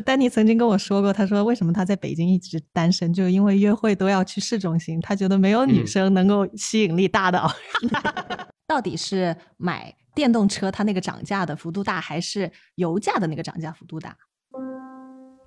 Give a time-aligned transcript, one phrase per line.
[0.00, 7.42] 丹尼曾经跟我说过，他说为什么他在北京一直单身，就是因为约会都要去市中心，他觉得没有女生能够吸引力大的。
[8.66, 14.16] 到底是买电动车它那个涨价的幅度大，还是油价的那个涨价幅度大？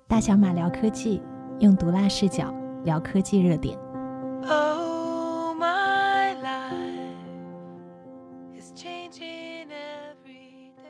[0.06, 1.22] 大小马聊科技，
[1.60, 3.78] 用毒辣视角聊科技热点。
[4.46, 7.24] Oh, my life
[8.54, 10.84] is changing every day.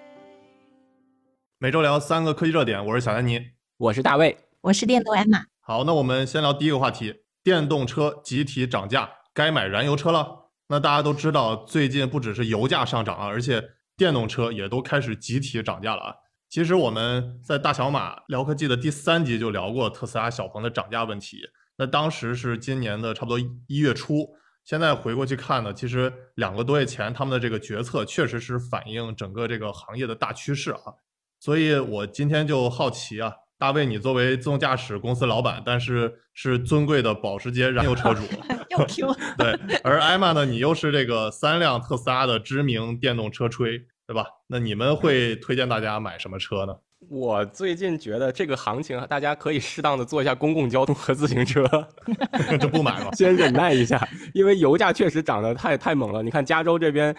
[1.59, 3.41] 每周聊三个科技热点，我是小丹尼，
[3.77, 5.47] 我是大卫，我是电动艾玛。
[5.59, 10.51] 好，那我们先聊第一个话题：电动车集体涨价，该买燃油车了。
[10.69, 13.61] 那大家都知道，最近不只是油价上涨啊，而且
[13.97, 16.15] 电动车也都开始集体涨价了啊。
[16.49, 21.39] 其实我们在大小马聊科技的第三集就聊过特斯拉、小鹏的涨价问题，
[21.77, 24.37] 那当时是今年的差不多一月初。
[24.65, 30.95] 现在回过去看呢，其实两个多月前他们的这个决策确实是反映整个这个行业的大趋势啊。
[31.41, 38.23] 所以我今天就好奇啊，大卫，你作为自动驾驶公司老板，但是是尊贵的保时捷燃油车主，
[38.71, 44.27] 又 Q 对，而艾玛呢，你又是这个三辆特斯拉的知名电动车吹，对吧？
[44.49, 46.75] 那你们会推荐大家买什么车呢？
[47.11, 51.65] 我最近觉得这个行情，大家可以适当的做一下公共交通和自行车，
[52.59, 56.23] 就不买了， 先忍耐一下，因为油价确实涨得太太猛了。
[56.23, 57.15] 你看加州这边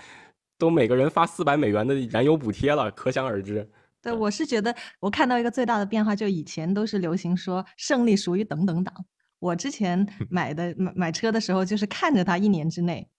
[0.57, 3.69] 都每个人发四百美元的燃油补贴了，可想而知。
[4.05, 8.93] 对，我是觉得我看到一个最大的变化，就以前都是流行说胜利属于等等党。
[9.39, 13.09] 我之前 买的买买车的时候，就是看着它一年之内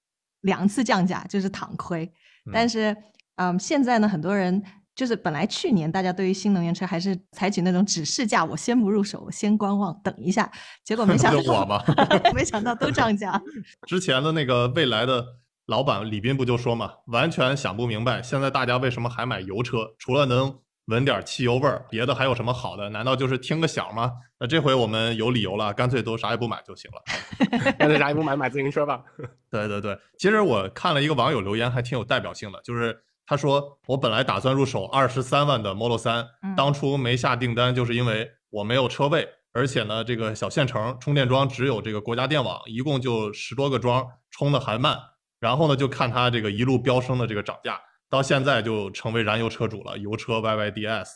[0.43, 2.11] 两次降价，就是躺亏。
[2.53, 2.97] 但是，
[3.35, 4.63] 嗯，现在呢，很多人
[4.95, 10.49] 就是本来去年大家对于新能源车还是采取那种只试驾，我先不入手，我先观望，等一下。
[10.85, 11.83] 结果没想 到我吗？
[12.33, 13.43] 没想到都涨价。
[13.89, 15.25] 之前的那个未来的
[15.67, 19.95] 老板李斌不就说嘛，完全想不明白，现在大家为什么还买油车？
[19.99, 22.89] 除了能闻点汽油味儿，别的还有什么好的？
[22.91, 24.13] 难道就是听个响吗？
[24.39, 27.73] 那这回我们有理由了，干脆都啥也不买就行了。
[27.79, 29.03] 干脆啥也不买，买自行车吧。
[29.51, 32.97] 对对对，其实我看了一个网友留言，还挺有代表性的，就是
[33.27, 36.25] 他说我本来打算入手二十三万的 Model 三，
[36.57, 44.97] 当初没下订单，就是因为我没有车位，而且呢，这个小县城充电桩只有这个国家电网，一共就十多个桩，充的还慢。
[45.41, 47.81] 然后呢，就看它这个一路飙升的这个涨价。
[48.09, 51.07] 到现在就成为燃油车主了，油车 YYDS，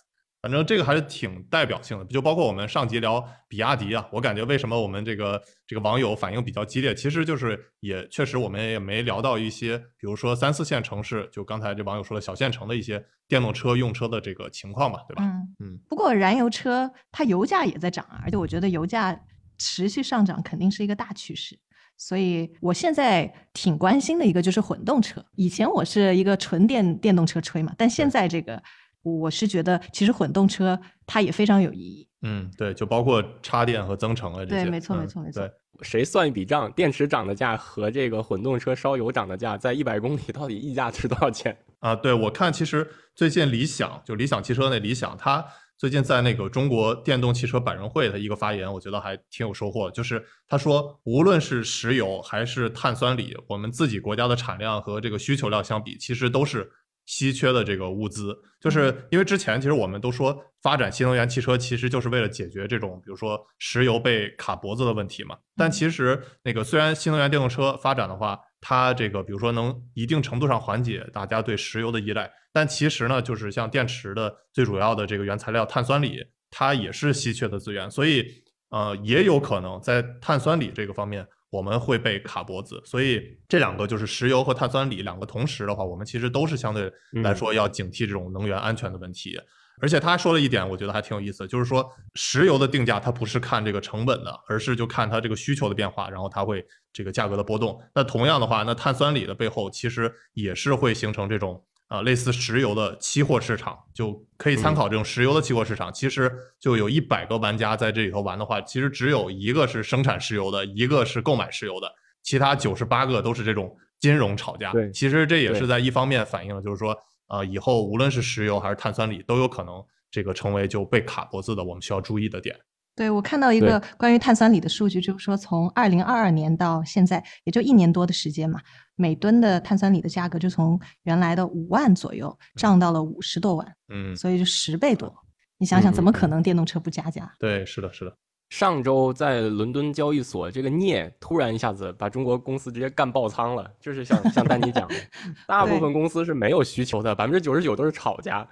[0.42, 2.04] 反正这个还是挺代表性的。
[2.06, 15.22] 就包括我们上集聊比亚迪啊，我感觉为什么我们这个这个网友反应比较激烈，其实就是也确实我们也没聊到一些，比如说三四线城市，就刚才这网友说的小县城的一些电动车用车的这个情况嘛，对吧？
[15.22, 15.78] 嗯嗯。
[15.88, 19.20] 不过燃油车它油价也在涨啊，而且我觉得油价
[19.58, 21.58] 持续上涨肯定是一个大趋势。
[22.00, 25.22] 所以，我现在挺关心的一个就是混动车。
[25.36, 28.60] 以前我是一个纯电电动车吹嘛，但现在这个，
[29.02, 32.08] 我是觉得其实混动车它也非常有意义。
[32.22, 34.62] 嗯，对，就包括插电和增程啊这些。
[34.62, 35.42] 对，没错，没错，没错。
[35.42, 35.52] 对，
[35.82, 36.72] 谁算一笔账？
[36.72, 41.54] 电池涨的价和这个混动车烧油涨的价，在一百公里到底溢价值多少钱？
[41.80, 45.44] 啊，对我看，其实最近理想就理想汽车那理想，它。
[45.80, 49.90] 最近在那个中国电动汽车百人会的一个发言，我觉得还挺有收获。
[49.90, 56.70] 就是他说，无论是石油还是碳酸锂，我们自己国家的产量和这个需求量相比，其实都是
[57.06, 58.36] 稀缺的这个物资。
[58.60, 65.38] 就是因为之前其实我们都说发展新能源汽车，其实就是为了解决这种比如说石油被卡脖子的问题嘛。
[65.56, 72.30] 但其实那个虽然新能源电动车发展的话，它这个比如说能一定程度上缓解大家对石油的依赖。
[72.52, 76.18] 但其实呢，就是像电池的最主要的这个原材料碳酸锂，
[76.50, 78.26] 它也是稀缺的资源，所以
[78.70, 82.82] 呃，也有可能在碳酸锂这个方面我们会被卡脖子。
[82.84, 86.92] 所以这两个就是石油和碳酸锂两个同时的话，我们其实都是相对
[87.22, 89.38] 来说要警惕这种能源安全的问题。
[89.80, 97.80] 而且他说了一点，我觉得还挺有意思，就是说石油的定价它不是看这个成本的，而是就看它这个需求的变化，然后它会这个价格的波动。
[97.94, 101.64] 那同样的话，那碳酸锂的背后其实也是会形成这种。
[101.90, 105.92] 啊，类似石油的期货市场就可以参考这种石油的期货市场。
[105.92, 111.92] 其实就有一百个玩家在这里头玩的话，其实只有一个是生产石油的，一个是购买石油的，
[112.22, 114.70] 其他九十八个都是这种金融炒价。
[114.70, 116.96] 对，其实这也是在一方面反映了，就是说，
[117.30, 122.54] 呃，以后无论是石油还是碳酸锂，都有可能这个成为就被卡脖子的我们需要注意的点。
[122.96, 128.60] 对，我看到一个关于碳酸锂的数据，就是说从二零二二年到现在，也就一年多的时间嘛，
[128.96, 135.14] 每吨的碳酸锂的价格就从原来的五万左右涨到了五十多万，嗯，所以就十倍多。
[135.56, 137.32] 你想想，怎么可能电动车不加价？
[137.38, 138.14] 对，是的，是的。
[138.50, 144.94] 上周在伦敦交易所，这个镍突然一下子把中国公司直接干爆仓了，就是像像丹尼讲的，
[145.46, 148.46] 大部分公司是没有需求的，百分之九十九都是炒家。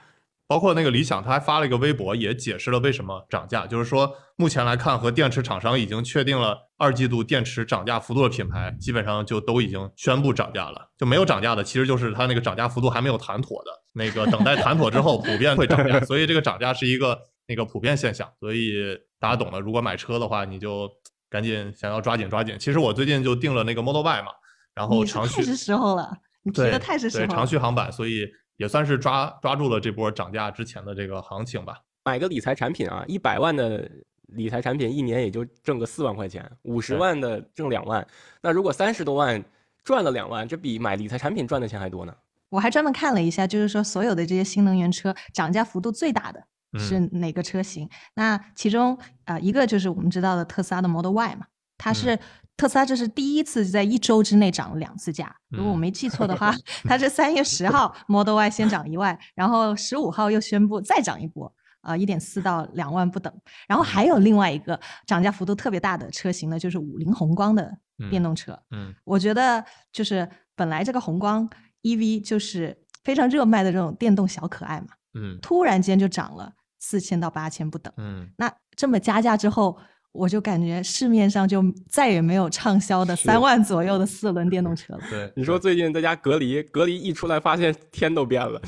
[0.47, 10.89] 包括那个理想，他还发了一个微博，也解释了为什么涨价，就是说目前来看，和电池厂商已经确定了二季度电池涨价幅度的品牌，基本上就都已经宣布涨价了。
[10.97, 16.01] 就没有涨价的，其实就是它那个涨价幅度还没有谈妥的，那个等待谈妥之后，普遍会涨价。
[16.01, 19.61] 所以这个涨价是一个那个普遍现象，所以大家懂的。
[19.61, 20.91] 如果买车的话，你就
[21.29, 22.57] 赶紧想要抓紧抓紧。
[22.59, 24.29] 其实我最近就订了那个 Model Y 嘛，
[24.75, 27.47] 然后长续太是时候了，你提的太是时候对长。
[27.47, 28.27] 续航版，所以
[28.57, 31.79] 也算是抓抓住了这波涨价之前的这个行情吧。
[32.05, 33.91] 买个理财产品啊，一百万的
[34.29, 38.07] 理财产品一年也就挣个四万块钱，五十万的挣两万。
[38.41, 39.43] 那如果三十多万
[39.85, 42.15] 赚了两万，这比买理财产品赚的钱还多呢。
[42.51, 46.43] 我还专门看了一下，就是说所有的这些新能源车涨价幅度最大的
[46.77, 47.89] 是嗯哪个车型？
[48.15, 48.95] 那其中
[49.25, 52.19] 啊、呃一个就是我们知道的特斯拉的 Model Y 嘛，它是、嗯
[52.59, 55.33] 特斯拉这是第一次在一周之内涨了两次价。
[55.49, 61.55] 如果我嗯没记错的话， 它是三月十号 Model Y 先涨一万，然后十五号又宣布再涨一波。
[61.81, 63.33] 啊，一点四到两万不等，
[63.69, 67.73] 然后还有另外一个涨价幅度特别大的车型呢，就是五菱宏光的
[68.11, 68.61] 电嗯动车。
[68.73, 71.49] 嗯我觉得就是本来这个宏光
[71.83, 74.89] EV 就是非常热卖的这种电动小可爱嘛，
[75.19, 77.93] 嗯突然间就涨了四千到八千不等。
[77.97, 79.77] 嗯，那这么加价之后，
[80.13, 85.01] 我就感觉市面上就再也没有畅销的是三万左右的四轮电动车了。
[85.11, 88.61] 对，你说最近在家隔离，隔离一出来发现天都变了，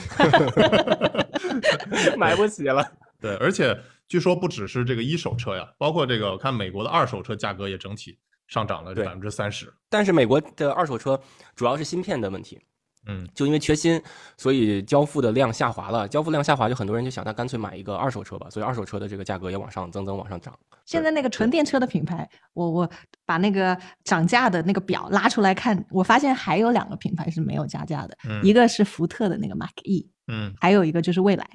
[2.19, 2.85] 买不起了。
[3.21, 8.19] 对，而且据说不只是这个一手车呀，包括这个我看美国的二手车价格也整体
[8.49, 9.73] 上涨了对百分之三十。
[9.89, 11.21] 但是美国的二手车
[11.55, 12.61] 主要是芯片的问题，
[13.07, 14.01] 嗯就因为缺芯，
[14.37, 16.07] 所以交付的量下滑了。
[16.07, 18.49] 交付量下滑，就很多人就想，那干脆买一个二手车吧。
[18.51, 20.57] 所以二手车的这个价格也往上增增往上涨。
[20.85, 22.91] 现在那个纯电车的品牌，我我
[23.25, 31.49] 把那个涨价的那个表拉出来看，我发现还有两个品牌是没有加价的，嗯一个是福特的那个 Mark E，嗯，还有一个就是蔚来。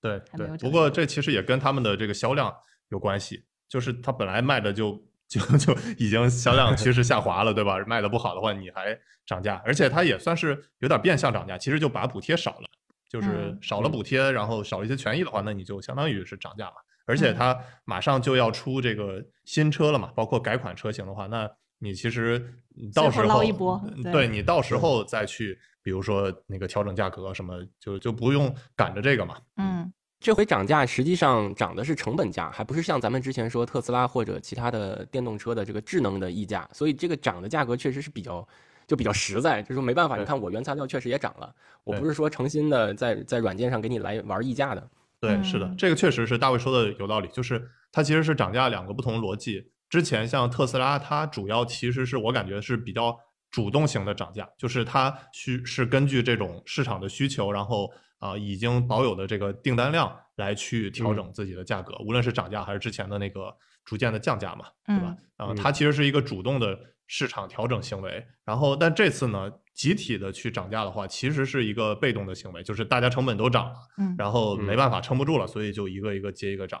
[0.00, 2.54] 对对不过这其实也跟他们的这个销量
[2.90, 7.78] 有关系，就是它本来卖的就就就已经销量趋势下滑了，对吧？
[7.86, 12.68] 卖的不好的话，你还涨价，而且它也算是有点变相涨价，其实就把补贴少了，
[13.08, 16.74] 就是嗯少了嗯补贴，然后少了一些权益的话，那你就相当于是涨价嘛。
[17.06, 22.54] 而且嗯它马上就要出这个新车了嘛，包括改款车型的话，那你其实
[22.94, 29.36] 到时候捞一波对嗯对你到时候再去，比如说那个调整价格什么，就就不用赶着这个嘛。
[29.56, 29.92] 嗯，
[30.26, 38.44] 这回涨价实际上涨的是成本价，还不是像咱们之前说特斯拉或者其他的电动车的这个智能的溢价，所以这个涨的价格确实是比较
[38.88, 44.90] 就比较实在，就是说没办法，你看我原材料确实也涨了，我不是说诚心的在在软件上给你来玩溢价的。
[45.20, 49.70] 对，是的嗯，这个确实是大卫说的有道理，就是它其实是涨价两个不同逻辑。
[49.88, 53.16] 之前像特斯拉，它主要其实是我感觉是比较
[53.48, 57.88] 主动型的涨价，就是它需是根据这种市场的需求，然后
[58.18, 63.54] 啊、已经保有的这个订单量来去调整自己的价格，无论是涨价还是之前的那个
[63.84, 65.16] 逐渐的降价嘛，对吧？
[65.36, 68.26] 啊、嗯它其实是一个主动的市场调整行为。
[68.44, 73.74] 然后，但这次呢，集体的去涨价的话，其实是一个被动的行为，就是大家成本都涨了。
[73.98, 76.80] 嗯然后没嗯办法撑不住了，所以就一个一个接一个涨。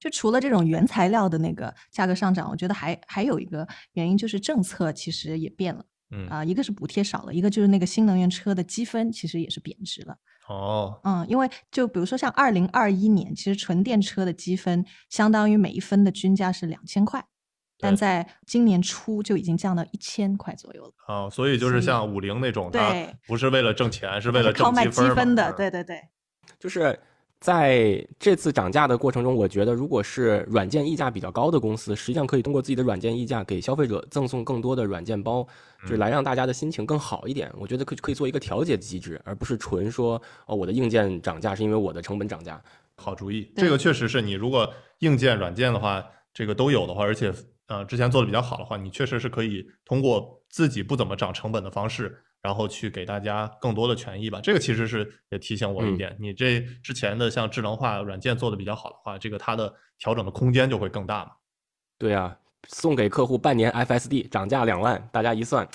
[0.00, 10.16] 就除了这种原材料的那个价格上涨，我觉得还还有一个原因就是政策其实也变了嗯，啊、一个是补贴少了，一个就是那个新能源车的积分其实也是贬值了。
[10.48, 17.24] 哦，嗯，因为就比如说像二零二一年，其实纯电车的积分相当于每一分的均价是两千块，
[17.78, 20.92] 但在今年初就已经降到一千块左右了。
[21.08, 26.00] 哦，所以就是像五菱那种，它对不是为了挣钱，是为了挣靠卖积分的，嗯对对对。
[26.60, 26.98] 就是
[27.46, 35.46] 在这次涨价的过程中，我觉得如果是软件溢价比较高的公司，实际上可以通过自己的软件溢价给消费者赠送更多的软件包，
[35.82, 37.48] 就是来让大家的心情更好一点。
[37.56, 42.60] 我觉得可以可以做一个调节机制，而不是纯说哦我的硬件涨价是因为我的成本涨价。
[42.96, 43.48] 好主意。
[43.54, 47.32] 这个确实是你如果硬件、软件的话，这个都有的话，而且
[47.68, 54.38] 呃之前做的比较好的话，你确实是可以通过自己不怎么涨成本的方式，然后去给大家更多的权益吧。
[54.40, 61.32] 这个其实是也提醒我一嗯点，你这之前的像智能化软件做的比较好的话，这个它的调整的空间就会更大嘛。
[61.98, 62.38] 对啊，
[62.68, 65.68] 送给客户半年 FSD 涨价两万，大家一算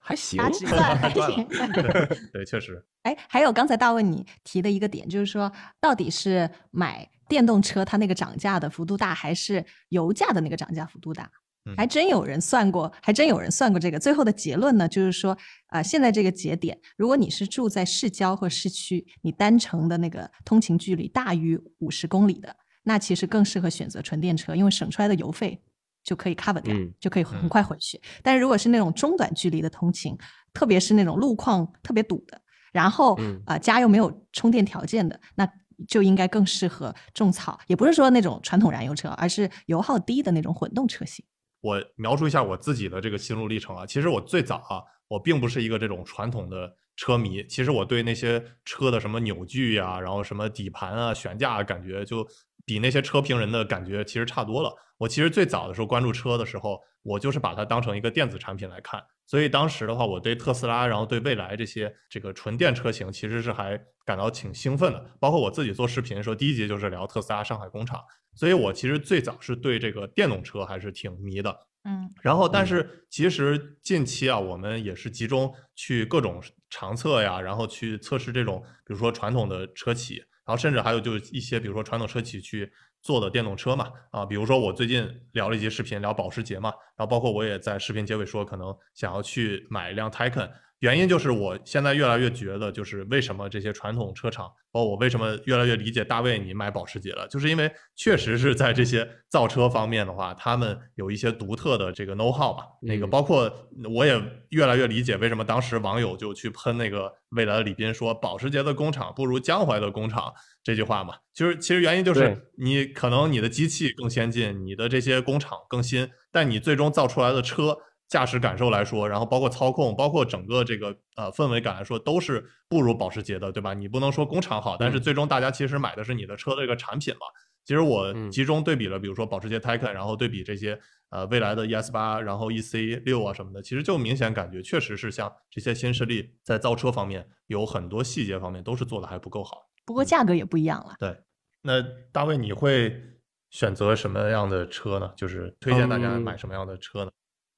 [0.00, 0.50] 还行还
[1.14, 1.46] 行。
[1.46, 2.84] 对 对，确实。
[3.02, 11.30] 哎，还有刚才大卫你提的一个点，就是说到底是买电动车它那个涨价的幅度大，还是油价的那个涨价幅度大？
[11.66, 13.98] 嗯还真有人算过，还真有人算过这个。
[13.98, 22.54] 最后的结论呢，就是说，啊、现在这个节点，如果你是住在市郊或市区，你单程的那个通勤距离大于五十公里的，
[22.84, 25.60] 那其实更适合选择纯电车，因为省出来的油费
[26.04, 28.00] 就可以 cover 掉，嗯就可以很嗯快回去。
[28.22, 30.16] 但是如果是那种中短距离的通勤，
[30.52, 32.40] 特别是那种路况特别堵的，
[32.72, 35.48] 然后嗯啊、家又没有充电条件的，那
[35.88, 41.24] 就应该更适合种草，也不是说那种传统燃油车，而是油耗低的那种混动车型。
[41.60, 52.26] 我描述一下我自己的这个心路历程啊，其实我最早啊，我并不是一个这种传统的车迷，其实我对那些车的什么扭矩呀，然后什么底盘啊、悬架啊，感觉就
[52.64, 54.74] 比那些车评人的感觉其实差多了。
[54.98, 65.10] 我其实最早的时候关注车的时候，我就是把它当成一个电子产品来看，所以当时的话，我对特斯拉，然后对未来这些这个纯电车型，其实是还感到挺兴奋的。
[65.18, 68.00] 包括我自己做视频的时候，第一集就是聊特斯拉上海工厂，
[68.34, 71.66] 所以我其实最早是对这个电动车还是挺迷的。
[71.84, 82.72] 嗯，然后，但嗯是其实近期啊，我们也是集中去各种长测呀，然后去测试这种，比如说传统的车企，然后甚至还有就是一些比如说传统车企去
[83.02, 102.64] 做的电动车嘛，啊，比如说我最近聊了一期视频聊保时捷嘛，然后包括我也在视频结尾说可能想要去买一辆 Taycan，原因就是我现在越来越觉得，就是为什么这些传统车厂，包括我为什么越来越理解大卫你买保时捷了，就是因为确实是在这些造车方面的话，他们有一些独特的这个 know how 吧。
[102.82, 103.50] 那个嗯包括
[103.94, 110.30] 我也越来越理解为什么当时网友就去喷那个未来的李斌说保时捷的工厂不如江淮的工厂
[110.62, 111.14] 这句话嘛。
[111.32, 117.78] 其实其实原因就是你可能你的机器更先进，你的这些工厂更新，但你最终造出来的车。
[118.08, 123.74] 驾驶感受来说，然后包括操控，包括整个这个呃氛围感来说，都是不如保时捷的，对吧？
[123.74, 127.20] 你不能说工厂好，但是嗯最终大家其实买的是你的车的一个产品嘛。
[127.64, 130.78] 其实我嗯集中对比了，比如说保时捷 Taycan，然后对比这些
[131.10, 139.68] 呃未来的 ES 八，然后 EC 六啊什么的，其实就明显感觉确实是像这些新势力在造车方面有很多细节方面都是做的还不够好。
[139.84, 140.94] 不过价格也不一样了。
[141.00, 141.16] 对，
[141.62, 141.82] 那
[142.12, 143.02] 大卫你会
[143.50, 145.12] 选择什么样的车呢？
[145.16, 147.10] 就是推荐大家嗯买什么样的车呢？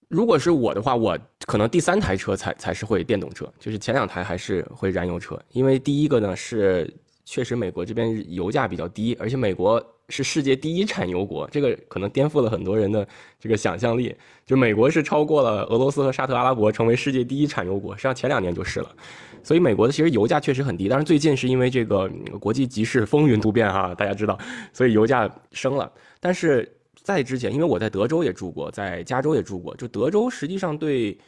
[0.08, 5.38] 如果是我的话，我可能第三台车才才是会电动车，就是前两台还是会燃油车。
[5.52, 6.90] 因为第一个呢是
[7.24, 13.06] 确实美国这边油价比较低，而且美国是世界第一产油国，这个可能颠覆了很多人的
[13.38, 14.14] 这个想象力。
[14.46, 18.90] 就美国是超过了俄罗斯和沙特阿拉伯，成为世界第一产油国，实际上前两年就是了。
[19.42, 22.10] 所以美国的其实油价确实很低，但是最近是因为这个
[22.40, 24.38] 国际局势风云突变哈，大家知道，
[24.72, 25.90] 所以油价升了。
[26.18, 26.66] 但是
[27.08, 31.18] 在之前，因为我在德州也住过，在加州也住过，就德州实际上对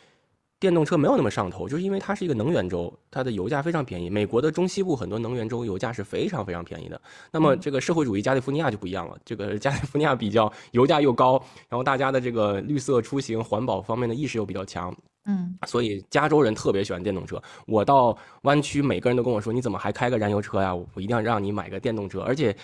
[0.59, 4.11] 电动车没有那么上头，就是因为它是一个能源州，它的油价非常便宜。
[4.11, 7.01] 美国的中西部很多能源州油价是非常非常便宜的。
[7.33, 14.95] 那么这个社会主义加利福尼亚就不一样了，这个加利福尼亚比较油价又高，然后大家的这个绿色出行、环保方面的意识又比较强，
[15.25, 17.43] 嗯，所以加州人特别喜欢电动车。
[17.67, 20.75] 我到湾区，每个人都跟我说：“你怎么还开个燃油车呀？
[20.75, 22.55] 我我一定要让你买个电动车。”而且，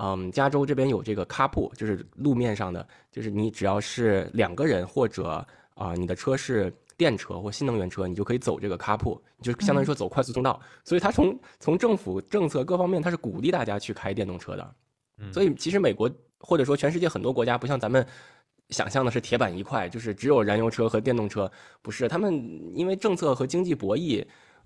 [0.00, 10.60] 嗯，加州这边有这个 carpool，就是路面上的，就是你只要是两个人或者啊、你的车是电车或新能源车，你就可以走这个 carpool，就相当于说走快速通道。
[10.84, 14.74] 所以它从从政府政策各方面，它是鼓励大家去开电动车的。
[15.18, 18.06] 嗯所以其实美国或者说全世界很多国家不像咱们
[18.70, 21.50] 想象的是铁板一块，就是只有燃油车和电动车，
[21.82, 22.06] 不是。
[22.06, 22.32] 他们
[22.72, 24.24] 因为政策和经济博弈，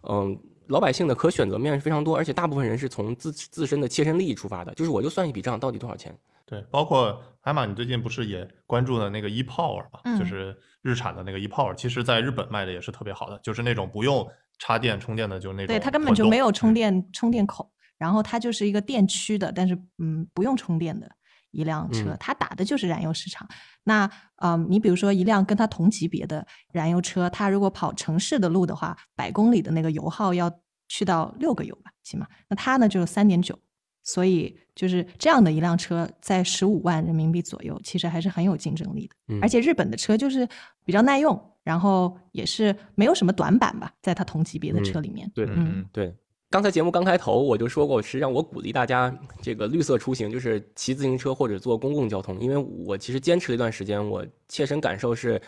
[0.08, 6.16] 嗯，老百姓的可选择面是非常多，而且大部分人是从自自身的切身利益出发的，就是我就算一笔账，到底多少钱？
[6.44, 10.00] 对，包括海马，你最近不是也关注了那个 ePower 嘛？
[10.04, 14.28] 嗯就是日产的那个 ePower，其实在日本卖的也是特别好的，就是那种不用
[14.58, 21.08] 插电充电的，就是那种对，它根本就没有充嗯电充电口，然后它就是一个电驱的，但是嗯不用充电的
[21.52, 23.46] 一辆车嗯，它打的就是燃油市场。
[23.84, 30.50] 那嗯，你比如说一辆跟它同级别的燃油车，它如果跑城市的路的话，百公里的那个油耗要
[30.88, 32.26] 去到六个油吧，起码。
[32.48, 33.58] 那它呢就是三点九，
[34.02, 39.14] 所以就是这样的一辆车，在十五万人民币左右，其实还是很有竞争力的。
[39.28, 40.48] 嗯而且日本的车就是
[40.84, 45.30] 比较耐用，然后也是没有什么短板吧，在它同级别的车里面。
[45.34, 46.16] 对嗯嗯对。
[46.52, 52.38] 刚才节目刚开头我就说过，实际上我鼓励大家这个绿色出行，就是骑自行车或者坐公共交通。
[52.38, 55.40] 因为我其实坚持了一段时间，我切身感受是，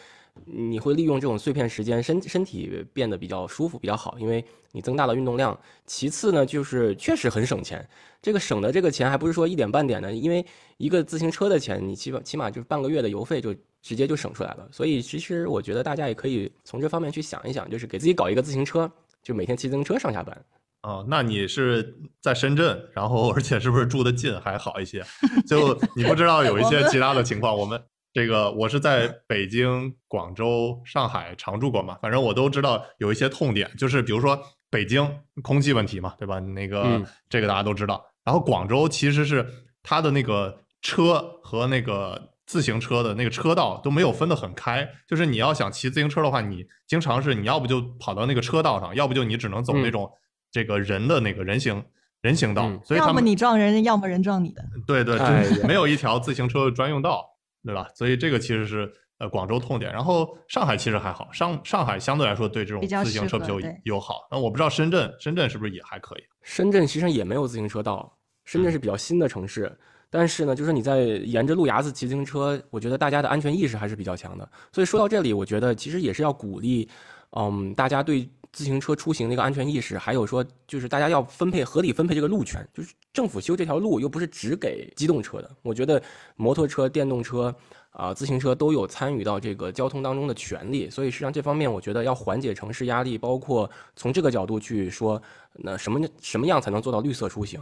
[0.46, 4.42] 你会利用这种碎片时间，身 身体变得比较舒服，比较好，因为
[4.72, 5.54] 你增大了运动量。
[5.84, 7.86] 其次呢，就是确实很省钱。
[8.22, 10.42] 这个省的这个钱还不是说一点半点的，因为
[10.78, 14.66] 一个自行车的钱，你起码起码就是半个月的油费就直接就省出来了。
[14.72, 18.90] 所以其实我觉得大家也可以从这方面去想一想，就是给自己搞一个自行车，
[19.22, 20.42] 就每天骑自行车上下班。
[20.84, 25.02] 哦，那你是在深圳，然后而且是不是住的近还好一些？
[25.48, 34.38] 就你不知道有一些其他的情况，我们这个我是在北京、广州、上海常住过嘛，反正我都知道有一些痛点，就是比如说
[34.70, 35.10] 北京
[35.42, 36.38] 空气问题嘛，对吧？
[36.38, 38.04] 那个、嗯这个大家都知道。
[38.22, 39.46] 然后广州其实是
[39.82, 50.12] 它的那个车和那个自行车的那个车道都没有分得很开，就是你要想骑自行车的话，你经常是你要不就跑到那个车道上，要不就你只能走那嗯种
[50.54, 51.84] 这个人的那个人行
[52.20, 54.64] 人行道，嗯所以要么你撞人，要么人撞你的。
[54.86, 57.28] 对对，哎就没有一条自行车专用道，
[57.64, 57.88] 对吧？
[57.92, 59.92] 所以这个其实是呃广州痛点。
[59.92, 64.28] 然后上海其实还好，上上海相对来说对这种自行车比较友好。
[64.30, 66.22] 那我不知道深圳，深圳是不是也还可以？
[66.42, 69.76] 深圳其实也没有自行车道，深圳是比较新的城市，
[70.08, 74.48] 但是呢，就是你在沿着路牙子骑自行车，我觉得大家的安全意识还是比较强的。
[74.70, 76.88] 所以说到这里，我觉得其实也是要鼓励，
[77.36, 86.02] 嗯，大家对自行车出行的一个安全意识，还有说就是大家要分配合理分配这个路权，就是政府修这条路又不是只给机动车的，我觉得
[86.36, 87.54] 摩托车、电动车。
[87.94, 97.60] 啊，自行车都有参与到这个交通当中的权利，所以实际上这方面我觉得要缓解城市压力，包括从这个角度去说，那什么什么样才能做到绿色出行，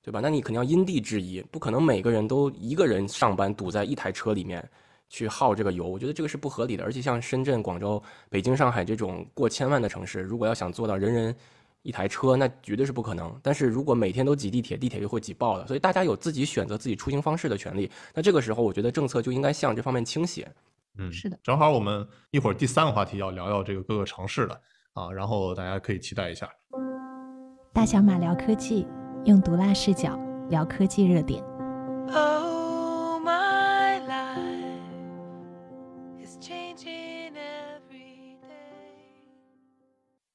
[0.00, 0.20] 对吧？
[0.22, 4.64] 那你肯定要因地制宜，不可能每个人都一个人上班堵在一台车里面
[5.12, 6.82] 去耗这个油，我觉得这个是不合理的。
[6.82, 11.36] 而且像深圳、广州、北京、上海这种过千万的城市，如果要想做到人人
[11.82, 13.38] 一台车，那绝对是不可能。
[13.42, 15.66] 但是如果每天都挤地铁，地铁就会挤爆了。
[15.66, 17.90] 所以大家有自己选择自己出行方式的权利。
[18.14, 20.50] 那这个时候，我觉得政策就应该向这方面倾斜。
[20.96, 24.58] 嗯，是的，正好我们一会儿第三个话题要聊聊这个各个城市的
[24.94, 26.48] 啊，然后大家可以期待一下。
[27.74, 28.86] 大小马聊科技，
[29.26, 31.44] 用毒辣视角聊科技热点。
[32.14, 32.41] Oh,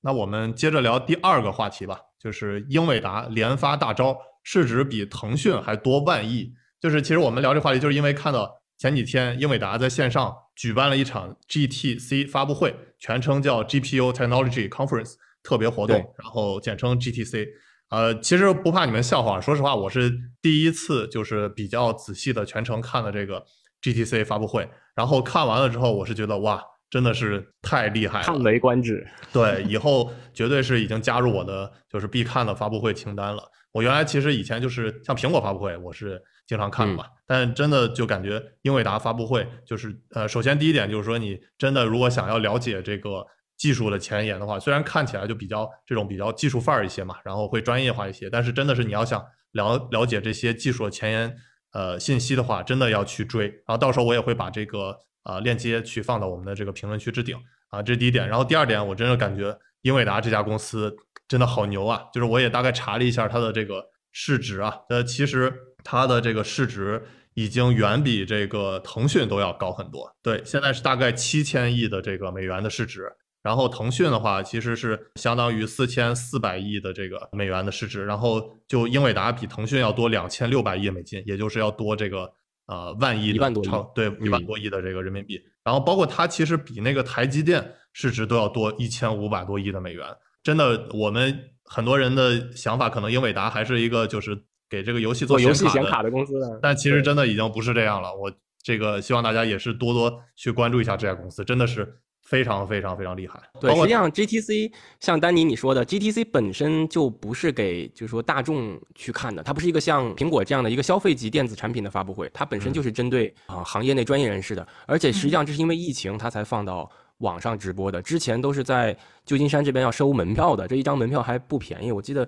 [0.01, 6.53] 那我们接着聊第二个话题吧，就是英伟达连发大招，市值比腾讯还多万亿。
[6.79, 17.47] 就是其实我们聊这话题，就是因为看到前几天英伟达在线上举办了一场 GTC 发布会，全称叫 GPU Technology Conference 特别活动，然后简称 GTC。
[17.89, 20.11] 呃，其实不怕你们笑话，说实话，我是
[20.41, 23.43] 第一次就是比较仔细的全程看了这个
[23.81, 29.05] GTC 发布会，然后看完了之后，我是觉得哇，真的是太厉害了，叹为观止。
[29.33, 33.43] 对，以后绝对是已经加入我的就是必看的发布会清单了。
[33.73, 43.23] 我原来其实以前就是像苹果发布会，我是经常看的嘛，但真的就感觉英伟达发布会就是呃，首先第一点就是说，你真的如果想要了解这个
[43.57, 51.35] 技术的前沿的话，虽然看起来就比较这种比较技术范儿一些嘛，然后会专业化一些，但是真的是你要想了了解这些技术的前沿
[51.73, 53.47] 呃信息的话，真的要去追。
[53.47, 57.37] 然后到时候我也会把这个呃链接去放到我们的这个评论区置顶
[57.69, 58.27] 啊，这是第一点。
[58.27, 60.95] 然后第二点，我真的感觉英伟达这家公司
[61.27, 62.01] 真的好牛啊！
[62.13, 70.09] 就是我也大概查了一下它的这个市值啊，呃，其实它的这个市值已经远比这个腾讯都要高很多。
[70.23, 73.11] 对，现在是大概七千亿的这个美元的市值。
[73.43, 82.29] 然后腾讯的话，其实是相当于四千四百亿的这个美元的市值，然后就英伟达比腾讯要多两千六百亿美金，也就是要多这个
[82.67, 85.41] 呃万亿的超对一万嗯多亿的这个人民币。
[85.63, 90.05] 然后包括它其实比那个台积电市值都要多一千五百多亿的美元。
[90.43, 94.37] 真的，我们很多人的想法可能英伟达还是一个就是
[94.69, 98.15] 给这个游戏做游戏显显卡的公司，但其实真的已经不是这样了。
[98.15, 98.31] 我
[98.63, 103.39] 这个希望大家也是多多去关注一下这家公司，真的是非常非常非常厉害。
[103.61, 122.27] 对，实际上 GTC 像丹尼你说的，GTC 本身就不是给就是说大众去看的，它不是一个像苹果这样的一个消费级电子产品的发布会，它本身就是针对啊、行业内专业人士的，而且实际上这是因为疫情它才放到网上直播的，之前都是在旧金山这边要收门票的，这一张门票还不便宜，我记得。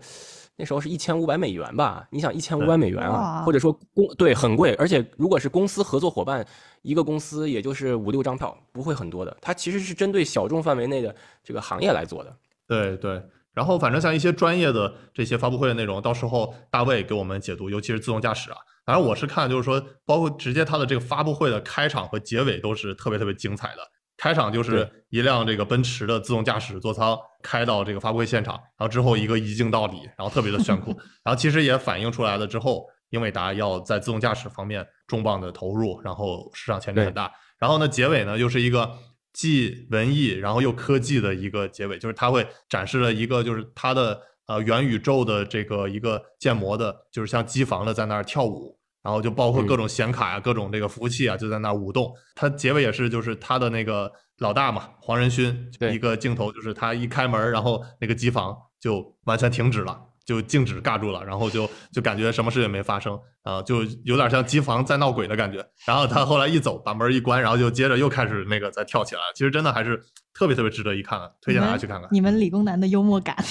[0.60, 2.06] 那时候是一千五百美元吧？
[2.12, 6.46] 你想一千五百美元啊，或者说公对很贵，而且如果是公司合作伙伴，
[6.82, 9.38] 一个公司也就是五六张票，不会很多的。
[9.42, 12.36] 它其实是针对小众范围内的这个行业来做的。
[12.68, 18.58] 对对，然后反正像一些专业的这些发布会的内容，到时候大卫给我们解读，尤其是自动驾驶啊。
[18.86, 23.82] 反正我是看就是说，包括直接他的这个发布会的开场和结尾都是特别特别精彩的。
[24.20, 30.92] 开场就是一辆这个奔驰的自动驾驶座舱开到这个发布会现场，然后之后一个一镜到底，然后特别的炫酷。
[31.24, 37.32] 然后其实也反映出来了之后，英伟达要在自动驾驶方面重磅的投入，然后市场潜力很大。
[37.58, 38.92] 然后呢，结尾呢又是一个
[39.32, 52.14] 既文艺然后又科技的一个结尾，就是它会展示了一个就是它的呃元宇宙的这个一个建模的，就是像机房的在那儿跳舞，然后就包括各种显卡啊、各种这个服务器啊就在那舞动。
[52.36, 60.09] 它结尾也是就是它的那个老大嘛，黄仁勋一个镜头，就是他一开门，然后那个机房就完全停止了。
[60.30, 65.66] 就静止尬住了，然后就就感觉什么事也没发生啊、就有点像机房在闹鬼的感觉。
[65.88, 69.22] 然后他后来一走，把门一关，然后就接着又开始那个再跳起来。
[69.34, 70.00] 其实真的还是
[70.32, 73.36] 特别特别值得一看的，推荐大家去看看，你们理工男的幽默感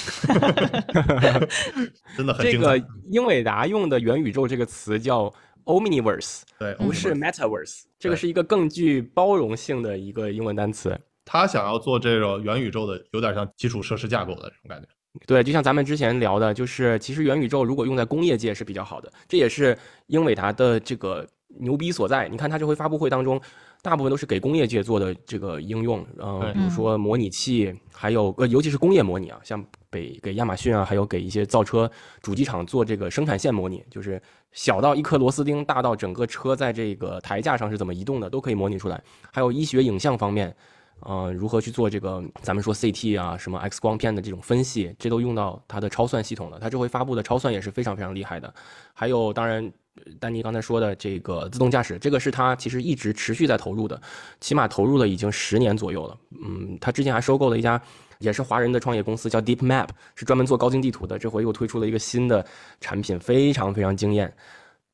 [2.15, 2.79] 真的很这精彩。
[2.79, 5.29] 个英伟达用的元宇宙这个词叫
[5.65, 10.97] Omniverse，对，不是 Metaverse，这个是一个更具包容性的一个英文单词。
[11.25, 14.87] 他想要做这个元宇宙的，有点像基础设施架构的这种感觉。
[15.25, 21.27] 对，就像咱们之前聊的，就是其实元宇宙如果用在工业界是比较好的，这也是英伟达的这个
[21.59, 22.29] 牛逼所在。
[22.29, 23.41] 你看它这回发布会当中，
[23.81, 31.89] 大部分都是给工业界做的这个应用，呃，比如说模拟器，还有呃，尤其是工业模拟啊，像给给亚马逊啊，还有给一些造车
[32.21, 39.03] 主机厂做这个生产线模拟，就是小到一颗螺丝钉，大到整个车在这个台架上是怎么移动的，都可以模拟出来。
[39.33, 40.55] 还有医学影像方面。
[41.01, 42.23] 呃，如何去做这个？
[42.41, 46.59] 咱们说 CT 啊，什么 X 光片的这种分析，这都用到它的超算系统了。
[46.59, 48.53] 它这回发布的超算也是非常非常厉害的。
[48.93, 49.71] 还有，当然，
[50.19, 54.01] 丹尼刚才说的这个自动驾驶，这个是它其实一直持续在投入的，
[54.39, 56.17] 起码投入了已经十年左右了。
[56.43, 57.81] 嗯，它之前还收购了一家
[58.19, 61.17] 也是华人的创业公司，叫 DeepMap，是专门做高精地图的。
[61.17, 62.45] 这回又推出了一个新的
[62.81, 64.33] 产品，非常非常惊艳。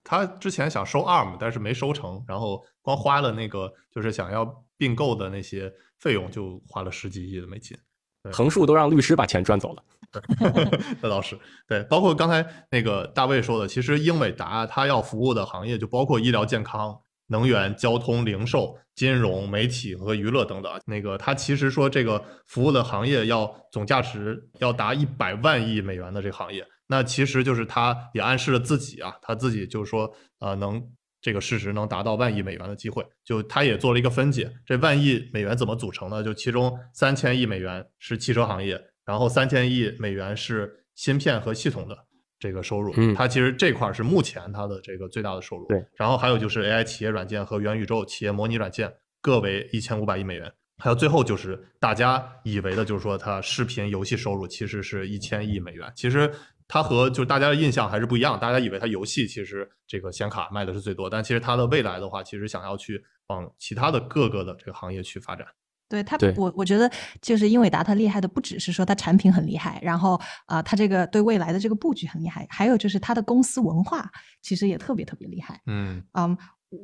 [0.03, 7.77] 他之前想收 ARM，但是没收成，然后光花了那个就是想要并购的那些费用，就花了十几亿的美金。
[8.31, 9.83] 横竖都让律师把钱赚走了。
[10.99, 20.71] 那倒是对，包括刚才那个大卫说的，其实英伟达它要服务的行业就包括医疗健康、能源、交通、零售、金融、媒体和娱乐等等。
[20.85, 30.81] 那个它其实说这个服务的行业要总价值要达一百万亿美元的这个行业，那其实就是它也暗示了自己啊，他自己就是说呃能。
[31.25, 34.47] 这个市值能达到万亿美元的机会，就他也做了一个分解。
[34.63, 36.23] 这万亿美元怎么组成呢？
[36.23, 41.97] 就其中三千亿美元是汽车行业，然后三千亿美元是芯片和系统的
[42.37, 42.93] 这个收入。
[42.97, 45.65] 嗯它其实这块是目前它的这个最大的收入。
[45.65, 50.53] 对，然后还有就是 AI 企业软件和元宇宙企业模拟软件各为一千五百亿美元。
[50.77, 55.91] 还有最后就是大家以为的，就是说它视频游戏收入其实是一千亿美元。
[55.95, 56.31] 其实
[56.67, 65.45] 它和就是大家的印象还是不一样，大家以为它游戏其实这个显卡卖的是最多，但其实它的未来的话，其实想要去往其他的各个的这个行业去发展。
[65.87, 66.89] 对它，我我觉得
[67.21, 70.15] 就是英伟达它厉害的不只是说它产品很厉害，然后
[70.47, 74.09] 啊、呃它这个对未来的这个布局很厉害，还有就是它的公司文化
[74.41, 75.61] 其实也特别特别厉害。
[75.67, 76.35] 嗯嗯，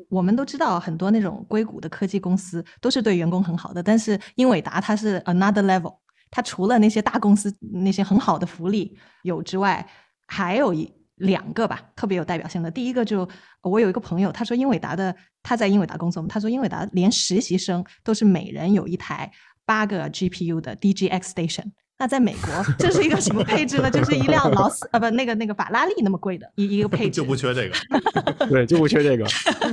[0.08, 5.98] 我们都知道很多那种硅谷的科技公司都是对员工很好的，但是英伟达它是 another level，
[6.32, 9.86] 它除了那些大公司那些很好的福利有之外，
[10.26, 12.72] 还有一两个吧特别有代表性的。
[12.72, 13.28] 第一个就
[13.62, 19.30] 我有一个朋友，他说英伟达的他在英伟达工作，他说英伟达连实习生都是每人有一台
[19.66, 21.72] 八个 GPU 的 DGX Station。
[22.00, 23.92] 那在美国，这是一个什么配置呢？
[23.92, 27.76] 就是一辆劳斯啊不那个那个法拉利那么贵的一一个配置， 就不缺这个。
[28.50, 29.24] 对，就不缺这个。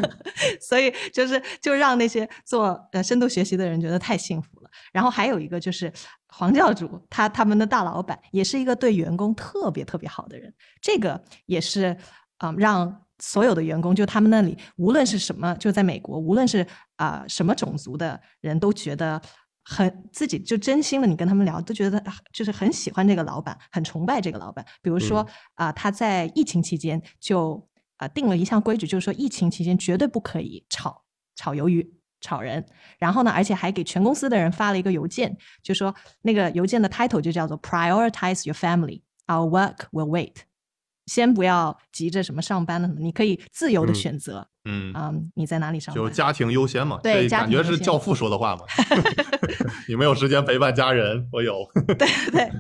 [0.60, 4.67] 所以就是就让那些做呃深度学习的人觉得太幸福了。
[4.92, 5.92] 然后还有一个就是
[6.28, 11.96] 黄教主，他他们的大老板也是一个对员工特别特别好的人，这个也是
[12.38, 19.20] 嗯让所有的员工就他们那里无论是什么，就在美国，无论是啊、什么种族的人都觉得。
[19.70, 24.64] 很自己就真心的，你跟他们聊，都觉得啊就是很喜欢这个老板，很崇拜这个老板。
[24.80, 25.26] 比如说
[25.56, 31.04] 啊、他在疫情期间就啊、定了一项规矩，就是说疫情期间绝对不可以炒
[31.36, 32.64] 炒鱿鱼、炒人。
[32.98, 40.34] 然后呢，而且还给全公司的人发了一个邮件，就说那个邮件的 title 就叫做 “Prioritize your family, our work will wait”。
[41.06, 46.04] 先不要急着什么上班的什么，你可以自由的嗯选择，嗯，嗯，你在哪里上班？
[46.04, 48.64] 就家庭优先嘛，对这感觉是教父说的话嘛。
[49.88, 51.66] 你没有时间陪伴家人，我有。
[51.96, 52.52] 对，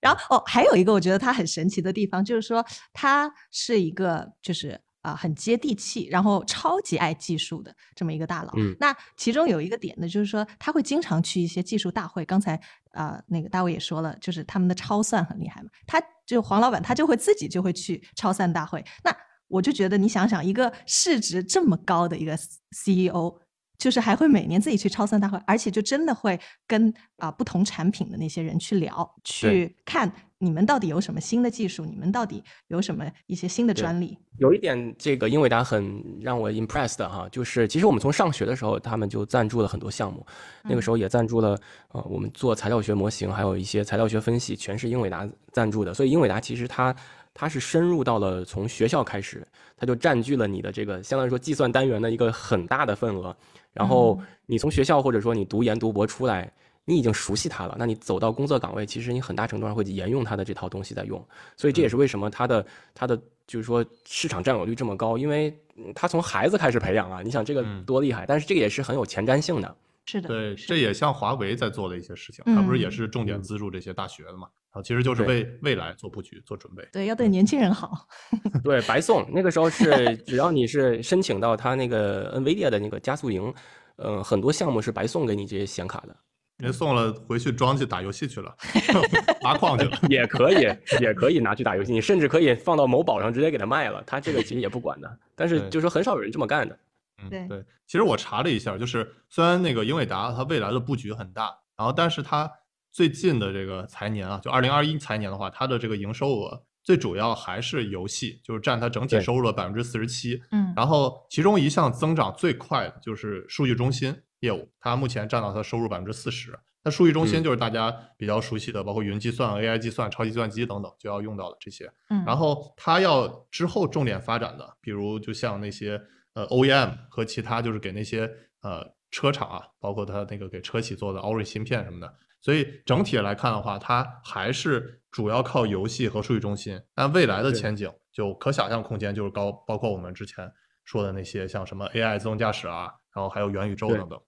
[0.00, 8.52] 然后哦，还有一个我觉得他很神奇的地方，就是说他是一个就是啊、很接地气，然后超级爱技术的这么一个大佬。
[8.56, 12.24] 嗯那其中有一个点呢，就是说他会经常去一些技术大会。
[12.24, 12.60] 刚才
[12.92, 18.84] 啊、那个大卫也说了，就是他们的超算很厉害嘛，他就黄老板他就会自己就会去超算大会。
[19.02, 19.16] 那
[19.46, 22.34] 我就觉得你想想，一个市值这么高的一个
[22.70, 23.40] CEO。
[23.78, 34.18] 就是还会每年自己去超算大会，而且就真的会跟啊、不同产品的那些人去聊，去看你们到底有什么新的技术，你们到底有什么一些新的专利。
[34.38, 40.24] 有一点，这个英伟达很让我 impressed 的哈，就是其实我们从上学的时候，他们就赞助了很多项目，
[40.62, 45.92] 那个时候也赞助了呃，我们做材料学模型，还有一些材料学分析，全是英伟达赞助的。
[45.92, 46.94] 所以英伟达其实它
[47.40, 49.46] 它是深入到了从学校开始，
[49.76, 53.34] 它就占据了你的这个相当于说计算单元的一个很大的份额。
[53.72, 56.52] 然后你从学校或者说你读研读博出来，
[56.84, 61.24] 你已经熟悉它了，那你走到工作岗位，其实你很大程度上会沿用它的这套东西在用。
[61.56, 68.26] 所以这也是为什么它的它的就是说市场占有率这么高，因为嗯它从孩子开始培养啊，你想这个嗯多厉害！
[68.26, 69.76] 但是这个也是很有前瞻性的。
[70.06, 74.48] 是的，对，这也像华为在做的一些事情，它不是也嗯是重点嗯资助这些大学的嘛？
[74.78, 76.86] 啊，其实就是为未来做布局、做准备。
[76.92, 78.06] 对，要对年轻人好。
[78.62, 83.52] 对，白送那个时候是 只要你是申请到他那个 NVIDIA 的那个加速营，
[83.96, 86.16] 呃，很多项目是白送给你这些显卡的。
[86.58, 88.52] 人送了回去装去打游戏去了，
[89.42, 89.96] 挖矿去了。
[90.08, 90.66] 也可以，
[91.00, 95.18] 也可以拿去打游戏，你甚至可以放到某宝上直接给它卖了，他这个其实也不管的。
[95.36, 96.78] 但是就是说很少有人这么干的。
[97.22, 97.64] 嗯，对对。
[97.86, 102.50] 其实我查了一下，就是虽然那个英伟达它未来的布局很大，然后但是它
[102.92, 110.40] 最近的这个财年啊，就二零二一财年的话，它的这个营收额最主要还是游戏，就是占它整体收入的百分之四十七。
[110.50, 116.58] 嗯然后其中一项增长最快的就是数据中心业务，它目前占到它收入百分之四十。
[116.84, 121.92] 那数据中心嗯就是大家比较熟悉的，包括云计算、AI 计算、超级计算机等等，就要用到的这些。
[122.08, 126.00] 嗯，然后它要之后重点发展的，比如就像那些
[126.34, 128.30] 呃 OEM 和其他就是给那些
[128.62, 132.14] 呃车厂啊，包括它那个给车企做的 Orin 芯片什么的。
[132.40, 136.80] 所以整体来看的话，它还是主要靠游戏和数据中心。
[136.94, 140.50] 但未来的前景就可想象空间就是高，包括我们之前
[140.84, 144.20] 说的那些像什么 AI 自动驾驶啊，然后还有元宇宙等等。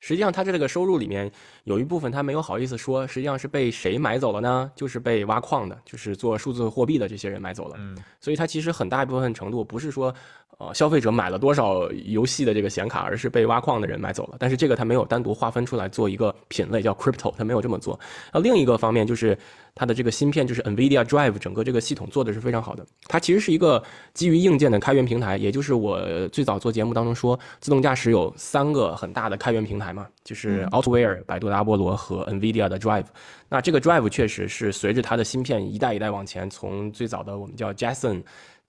[0.00, 1.30] 嗯，实际上，他这个收入里面
[1.64, 4.70] 有一部分他没有好意思说，实际上是被谁买走了呢？
[4.74, 7.76] 就是被挖矿的，就是做数字货币的这些人买走了。
[7.78, 10.12] 嗯，所以它其实很大一部分程度不是说，
[10.58, 14.36] 呃，消费者买了多少游戏的这个显卡，而是被挖矿的人买走了。
[14.38, 17.98] 但是这个它没有单独划分出来做一个品类叫 crypto，它没有这么做。
[18.32, 19.36] 那另一个方面就是
[19.74, 22.84] 它的这个芯片，就是 NVIDIA Drive 整个这个系统做的是非常好的。
[23.06, 23.82] 它其实是一个
[24.12, 33.06] 基于硬件的开源平台，也就是我最早做节目当中说，自动驾驶有三个很大的开源平台嘛，就是嗯 Altware、百度的阿波罗和 NVIDIA 的 Drive。
[33.48, 38.22] 那这个 Drive 确实是随着它的芯片一代一代往前，从最早的我们叫 Jetson。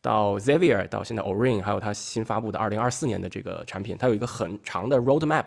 [0.03, 5.45] 到 Xavier，到现在 Orin，还有它新发布的2024年的这个产品，它有一个很长的 roadmap。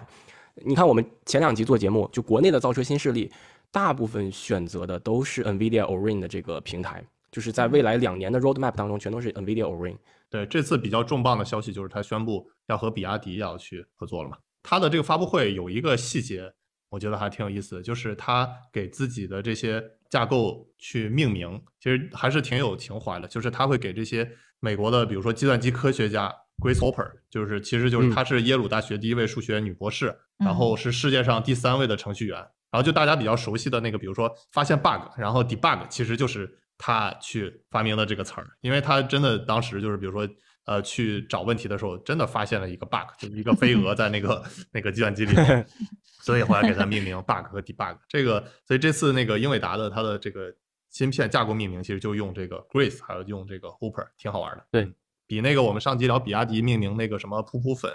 [0.64, 3.28] 你看，我们前两集做节目，就国内的造车新势力，
[3.72, 9.96] 大部分选择的都是 NVIDIA Orin 的这个平台，就是在未来两年的 roadmap 当中，全都是 NVIDIA Orin。
[10.30, 14.36] 对，这次比较重磅的消息就是它宣布要和比亚迪要去合作了嘛。
[14.64, 16.52] 它的这个发布会有一个细节，
[16.88, 23.28] 我觉得还挺有意思的，就是他给自己的这些架构去命名，其实还是挺有情怀的。
[23.28, 32.38] 就是他会给这些美国的，比如说计算机科学家 Grace Hopper，就是其实就是嗯她是耶鲁大学第一位数学女博士，嗯然后是世界上第三位的程序员。
[32.70, 40.28] 然后就大家比较熟悉的那个，比如说发现 bug，然后 debug，其实就是他去发明的这个词儿，因为他真的当时就是比如说
[40.64, 45.66] 呃去找问题的时候，真的发现了一个 bug，就是一个飞蛾 在那个那个计算机里面，
[46.22, 47.96] 所以后来给它命名 bug 和 debug。
[48.08, 50.54] 这个所以这次那个英伟达的它的这个
[50.90, 54.64] 芯片架构命名，其实就用这个 Grace，还有用这个 Hooper，挺好玩的。
[54.70, 54.94] 对嗯。
[55.26, 57.90] 比那个我们上集聊比亚迪命名那个什么噗噗粉，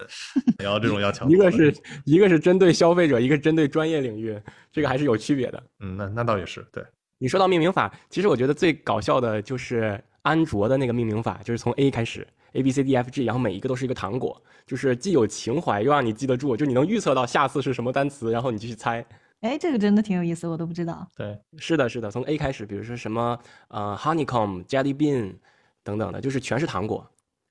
[0.57, 1.35] 然后这种要强一。
[1.35, 1.71] 个是
[2.03, 4.35] 一个是针对消费者，一个针对专业领域，
[4.71, 5.63] 这个还是有区别的。
[5.79, 6.83] 嗯，那那倒也是对。
[7.19, 19.05] 你说到命名法，其实我觉得最搞笑的就是安卓的那个命名法，就是从 A 开始，A B C D F G，然后每一个都是一个糖果，就是既有情怀又让你记得住，就你能预测到下次是什么单词，然后你就去猜。
[19.41, 21.07] 哎，这个真的挺有意思，我都不知道。
[21.15, 25.35] 对，是的，是的，从 A 开始，比如说什么呃 honeycomb、jelly bean
[25.83, 27.09] 等等的，就是全是糖果。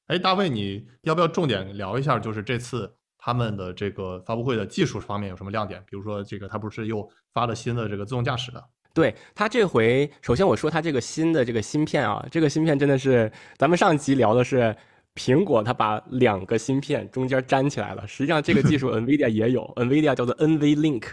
[0.09, 5.83] 哎，大卫，你要不要重点聊一下，就是这次他们的这个发布会的技术方面有什么亮点？
[5.89, 8.63] 比如说，这个他不是又发了新的这个自动驾驶的？
[8.95, 14.75] 对它这回，首先我说它这个新的这个芯片啊，这个芯片真的是，咱们上集聊的是
[15.15, 18.07] 苹果，它把两个芯片中间粘起来了。
[18.07, 21.05] 实际上这个技术 NVIDIA 也有，NVIDIA 叫做 NVLink，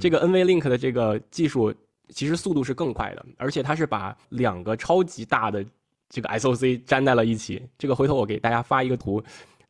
[0.00, 1.72] 这个 NVLink 的这个技术
[2.08, 5.64] 其实速度是更快的，而且它是把两个超级大的
[6.10, 7.62] 这个 SOC 粘在了一起。
[7.78, 9.22] 这个回头我给大家发一个图。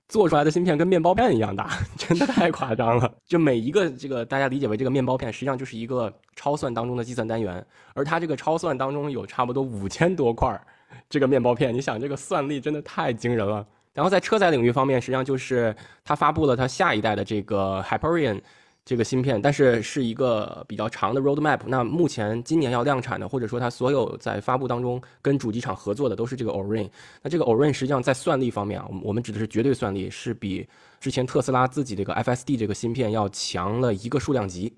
[0.09, 3.13] 做出来的芯片跟面包片一样大， 真的太夸张了。
[3.27, 7.65] 就每一个这个大家理解为这个面包片，实际上就是一个超算当中的计算单元，
[7.95, 10.65] 而它这个超算当中有差不多五千多块儿
[11.09, 13.67] 这个面包片，你想这个算力真的太惊人了。
[13.93, 18.41] 然后在车载领域方面，实际上就是它发布了它下一代的这个 Hyperion
[18.85, 21.61] 这个芯片，但是是一个比较长的 roadmap。
[21.67, 26.89] 那目前今年要量产的，或者说它所有在发布当中跟主机厂合作的都是这个 Orin。
[27.23, 30.69] 那这个 Orin 实际上在算力方面啊，我们我们指的是绝对算力，是比
[31.01, 34.73] 之前特斯拉自己这个 FSD 这个芯片要强了一个数量级，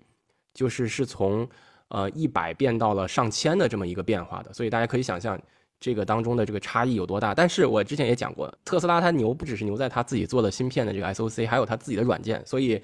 [0.55, 1.49] 就是是从
[1.89, 4.53] 呃一百变到了上千的这么一个变化的。
[4.53, 5.41] 所以大家可以想象。
[5.79, 7.35] 这个当中的这个差异有多大？
[7.35, 12.43] 但是我之前也讲过，特斯拉它牛不只是牛在它自己做的芯片的这个 SOC，还有它自己的软件。
[12.47, 12.81] 所以，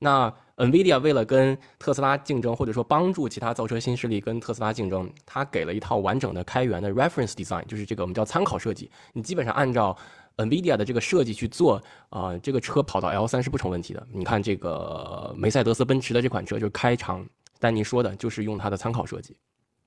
[0.00, 8.90] 那 NVIDIA 为了跟特斯拉竞争，或者说帮助其他造车新势力跟特斯拉竞争，它给了一套完整的开源的 reference design，就是这个我们叫参考设计。
[9.12, 9.96] 你基本上按照
[10.36, 11.76] NVIDIA 的这个设计去做，
[12.08, 14.06] 啊、呃，这个车跑到 L 三是不成问题的。
[14.10, 17.24] 你看这个梅赛德斯奔驰的这款车，就是开场
[17.58, 19.36] 丹尼说的，就是用它的参考设计。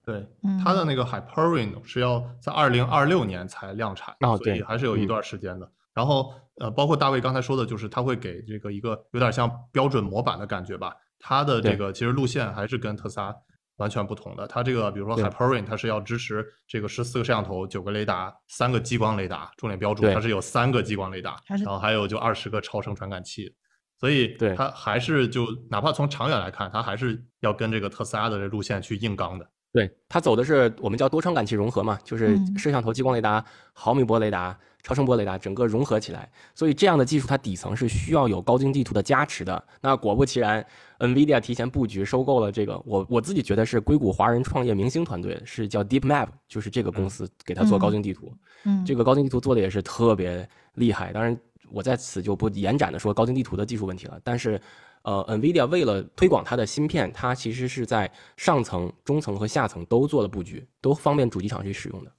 [0.05, 5.67] 对，嗯它的那个 Hyperion 是要在二零二六年才量产，哦所以对还是有一嗯段时间的。
[5.93, 10.93] 然后呃，包括大卫刚才说的，就是他会给这个一个有点像标准模板的感觉吧。
[11.19, 13.33] 它的这个其实路线还是跟特斯拉
[13.77, 14.45] 完全不同的。
[14.45, 23.55] 它这个比如说对 Hyperion，它是要支持这个十四个摄像头、九个雷达、三个激光雷达，重点标注它是有三个激光雷达，然后还有就二十个超声传感器。
[23.99, 29.49] 所以对它还是就哪怕从长远来看，它还是要跟这个特斯拉的这路线去硬刚的。
[29.71, 36.29] 对，它走的是我们叫多传感器融合嘛，就是嗯摄像头、激光雷达、毫米波雷达、超声波雷达整个融合起来。
[36.53, 39.63] 所以这样的技术它底层是需要有高精地图的加持的。
[39.81, 40.63] 那果不其然
[40.99, 48.31] ，NVIDIA 提前布局收购了这个，我我自己觉得是硅谷华人创业明星团队，是叫 DeepMap，就是这个公司给它做高精地图。
[48.65, 51.11] 嗯，这个高精地图做的也是特别厉害。
[51.11, 51.37] 当然，
[51.71, 54.19] 我在此就不延展的说高精地图的技术问题了。
[54.23, 54.59] 但是，
[55.03, 62.11] 呃，NVIDIA 为了推广它的芯片，它其实是在上层、中层和下层都做了布局，都方便主机厂去使用的。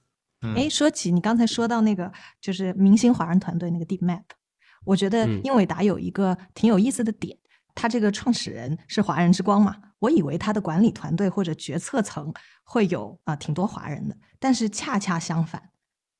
[0.45, 4.23] 嗯哎，说起你刚才说到那个就是明星华人团队那个 DeepMap，
[4.83, 7.37] 我觉得嗯英伟达有一个挺有意思的点，
[7.73, 15.61] 它这个创始人是华人之光嘛，我以为他的管理团队或者决策层会有啊、挺多华人的，但是恰恰相反，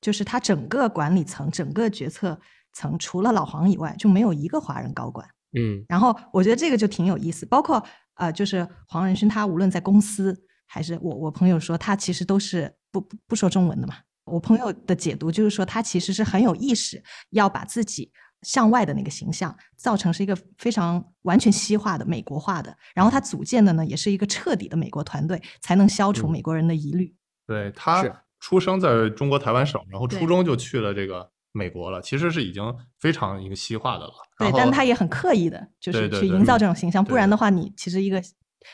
[0.00, 2.38] 就是他整个管理层、整个决策
[2.72, 5.26] 层除了老黄以外就没有一个华人高管。
[5.58, 7.82] 嗯然后我觉得这个就挺有意思，包括
[8.14, 10.36] 呃，就是黄仁勋他无论在公司
[10.66, 13.94] 还是我我朋友说他其实都是不不不说中文的嘛。
[14.26, 18.12] 我朋友的解读就是说他其实是很有意识要把自己
[18.42, 27.14] 向外的那个形象造成是一个非常完全西化的美国化的，然后他组建的呢也是一个彻底的美国团队，才能消除嗯美国人的疑虑。
[27.46, 28.04] 对他
[28.40, 32.62] 出生在中国台湾省，然后初中就去了这个美国了，其实是已经
[33.00, 34.12] 非常一个西化的了。
[34.38, 38.22] 对但他也很刻意的，就是去营造这种形象，对不然的话，你其实一个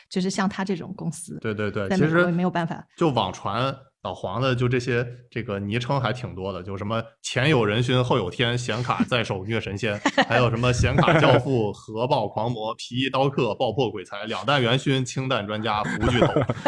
[0.09, 2.85] 就是像他这种公司，对对对，其实没有办法。
[2.97, 16.27] 就网传老黄的就这些这个昵称还挺多的，就什么前有人勋后有天，显卡在手虐神仙， 还有什么显卡教父、核爆狂魔、皮衣刀客、爆破鬼才、两弹元勋、氢弹专家、胡巨头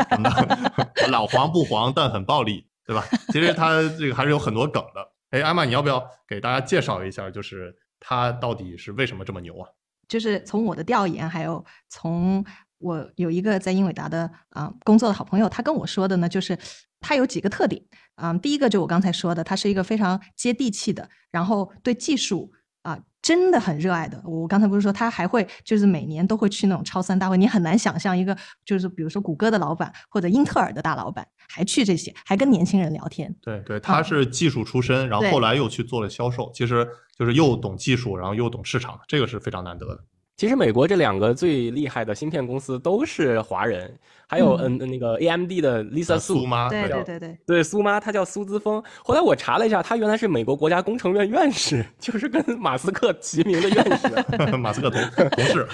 [0.10, 1.08] 什么的。
[1.12, 3.06] 老黄不黄，但很暴力，对吧？
[3.34, 5.06] 其实他这个还是有很多梗的。
[5.32, 9.68] 哎，艾玛，你要不要给大家介绍一下，就是他到底是为什么这么牛啊？
[10.08, 12.46] 就是从我的调研，还有从
[12.78, 16.58] 我有一个在英伟达的啊、工作的好朋友，他跟我说的呢，就是
[17.06, 17.80] 他有几个特点
[18.16, 24.22] 啊、第一个就我刚才说的，他是一个非常接地气的，然后对技术啊、真的很热爱的。
[24.26, 33.36] 我刚才不是说他还会就是每年都会去那种超三大会，你很难想象一个就是比如说谷歌的老板或者英特尔的大老板还去这些，还跟年轻人聊天。
[33.42, 36.88] 对对，他是技术出身，然后后来又去做了销售，其实
[37.18, 40.04] 就是又懂技术，然后又懂市场，这个是非常难得的。
[40.38, 48.84] 其实美国这两个最厉害的芯片公司都是华人，还有嗯嗯那个 AMD 的 Lisa 苏妈，对对对对对，苏妈，她叫苏姿丰。
[49.02, 54.08] 后来我查了一下，她原来是美国国家工程院院士， 就是跟马斯克齐名的院士。
[54.58, 55.68] 马斯克同同事，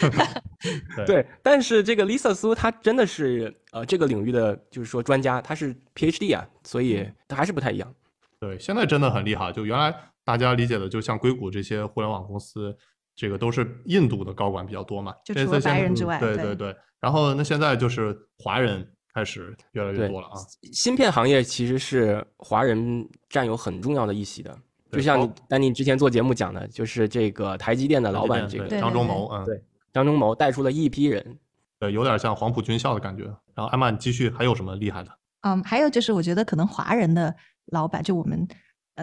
[0.95, 7.91] 对对，但是这个 Lisa 苏她真的是呃这个领域的就是说专家，她是 PhD 啊，所以她还是不太一样。
[8.39, 9.51] 对，现在真的很厉害。
[9.51, 9.91] 就原来
[10.23, 12.75] 大家理解的，就像硅谷这些互联网公司，
[13.15, 16.75] 这个都是印度的高管比较多嘛，就除了白人之外对对对对。
[16.99, 20.33] 然后那现在就是华人开始越来越多了啊。
[20.71, 24.57] 芯片行业其实是华人占有很重要的一席的，
[24.91, 31.37] 就像你丹尼之前做节目讲的，就是这个台积电的老板这对个张忠谋，嗯，对张忠谋带出了一批人。
[31.79, 33.23] 对，有点像黄埔军校的感觉。
[33.55, 35.09] 然后艾玛，你继续，还有什么厉害的？
[35.41, 37.35] 嗯，还有就是，我觉得可能华人的
[37.71, 38.51] 老板，就我们呃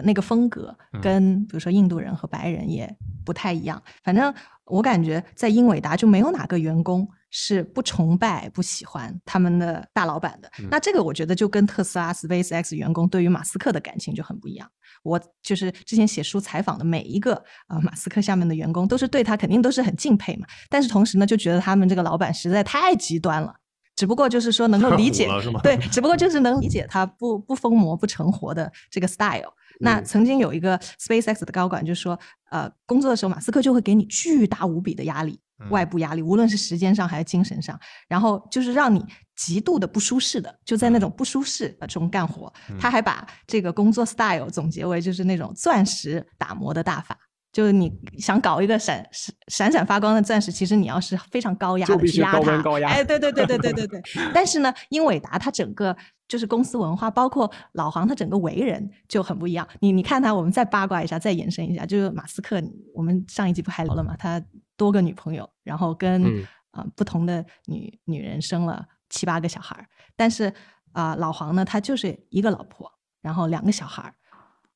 [0.01, 2.93] 那个风格嗯，跟比如说印度人和白人也
[3.25, 3.81] 不太一样。
[4.03, 4.33] 反正
[4.65, 10.49] 我感觉在英伟达就没有哪个员工是不崇拜、不喜欢他们的大老板的。
[10.59, 14.69] 嗯那这个我觉得就跟特斯拉、SpaceX 员工对于马斯克的感情就很不一样。
[15.03, 17.33] 我就是之前写书采访的每一个
[17.67, 20.47] 啊、呃马斯克下面的员工，都是对他肯定都是很敬佩嘛。
[20.69, 23.55] 但是同时呢，就觉得他们这个老板实在太极端了。
[23.99, 25.27] 只不过就是说能够理解
[25.61, 29.51] 对，只不过就是能理解他不不疯魔不成活的这个 style。
[29.81, 32.17] 那嗯曾经有一个 SpaceX 的高管就说，
[32.49, 39.03] 呃，工作的时候马斯克就会给你巨大无比的压力，嗯外部压力，无论是时间上还是精神上，然后就是让你
[39.35, 42.51] 极度的不舒适的，就在那种不舒适呃中干活。
[42.79, 47.17] 他还把这个工作 style 总结为就是那种钻石打磨的大法。
[47.51, 54.01] 就是你想搞一个闪闪闪闪发光的钻石，其实你要是非常高压的去压它，高温高压哎，对对对对对对对。
[54.33, 55.95] 但是呢，英伟达它整个
[56.27, 59.67] 就是公司文化，包括老黄他整个为人就很不一样。
[59.79, 62.61] 你你看他，我们再八卦一下，再延伸一下，就是马斯克，
[62.93, 64.15] 我们上一集不还聊了嘛？
[64.15, 64.39] 他
[64.77, 70.53] 多个女朋友，然后跟嗯啊、不同的女女人生了七八个小孩儿，但是
[70.91, 72.91] 啊、老黄呢，他就是一个老婆，
[73.21, 74.13] 然后两个小孩儿，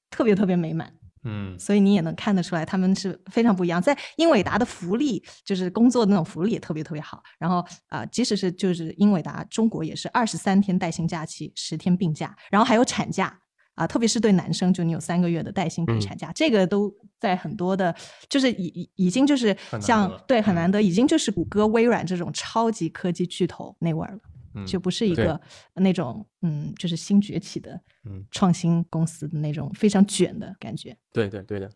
[0.09, 0.91] 特别特别美满。
[1.25, 3.81] 嗯所以你也能看得出来，他们是非常不一样。
[3.81, 7.21] 在英伟达的福利，就是工作的那种福利也特别特别好。
[7.39, 7.57] 然后
[7.87, 13.39] 啊、呃即使是就是英伟达中国也是二十三天带薪假期，十天病假，然后还有产假
[13.75, 17.95] 啊、特别是对男生，就你有三个月的带薪产假，这个都在很多的，
[18.29, 24.19] 就是已已已经就是像得对很嗯难得，已经就是谷歌、微软这种超级科技巨头那味儿了。
[24.55, 25.39] 嗯就不是一个
[25.75, 30.95] 那种嗯，就是新崛起的嗯创新公司的那种非常卷的感觉。
[31.11, 31.69] 对对对的，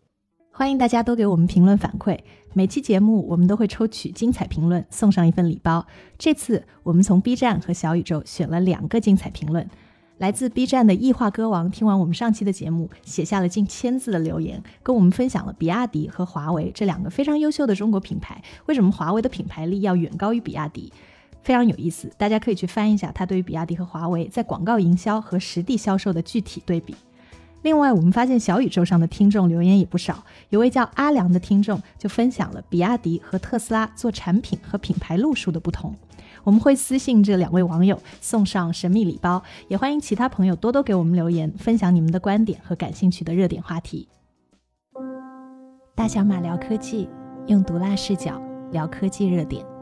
[0.52, 2.20] 欢迎大家都给我们评论反馈，
[2.54, 5.86] 每期节目我们都会抽取精彩评论送上一份礼包。
[6.18, 9.70] 这次我们从 B 站和小宇宙选了两个精彩评论，
[10.18, 20.92] 来自 B 站的异化歌王听完我们上期的节目，写下了近千字的留言，跟我们分享了比亚迪和华为这两个非常优秀的中国品牌，为什么华为的品牌力要远高于比亚迪。
[21.48, 26.94] 非常有意思，大家可以去翻一下他对于比亚迪和华为在广告营销和实地销售的具体对比。
[27.62, 35.96] 另外，我们发现小宇宙上的听众留言也不少，有位叫阿良的听众就分享了比亚迪和特斯拉做产品和品牌路数的不同。
[36.44, 44.10] 我们会私信这两位网友送上神秘礼包，也欢迎其他朋友多多给我们留言，分享你们的观点和感兴趣的热点话题。
[45.96, 47.08] 大小马聊科技，
[47.48, 48.42] 用毒辣视角
[48.74, 49.77] 聊科技热点。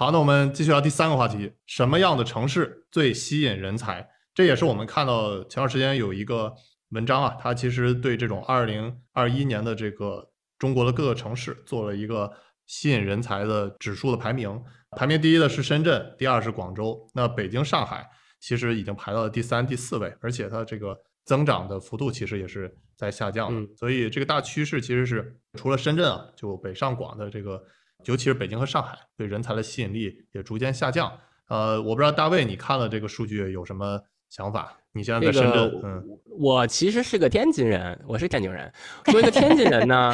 [0.00, 4.08] 好，那我们继续聊第三个话题：什么样的城市最吸引人才？
[4.32, 6.54] 这也是我们看到前段时间有一个
[6.90, 12.32] 文章啊，它其实对这种二零二一年的这个中国的各个城市做了一个
[12.64, 14.62] 吸引人才的指数的排名。
[14.96, 23.60] 排名第一的是深圳，第二是广州，那北京、上海其实已经排到了第三、第四位，而且它这个增长的幅度其实也是在下降的。
[23.60, 27.60] 嗯所以这个大趋势其实是除了深圳啊，就北上广的这个，
[28.04, 31.12] 尤其是北京和上海对人才的吸引力也逐渐下降。
[31.48, 34.76] 呃，我不知道大卫你看了这个数据有什么想法？
[34.92, 36.04] 你现在在深圳，个嗯，
[36.38, 38.72] 我其实是个天津人，我是天津人。
[39.06, 40.12] 作为一个天津人呢，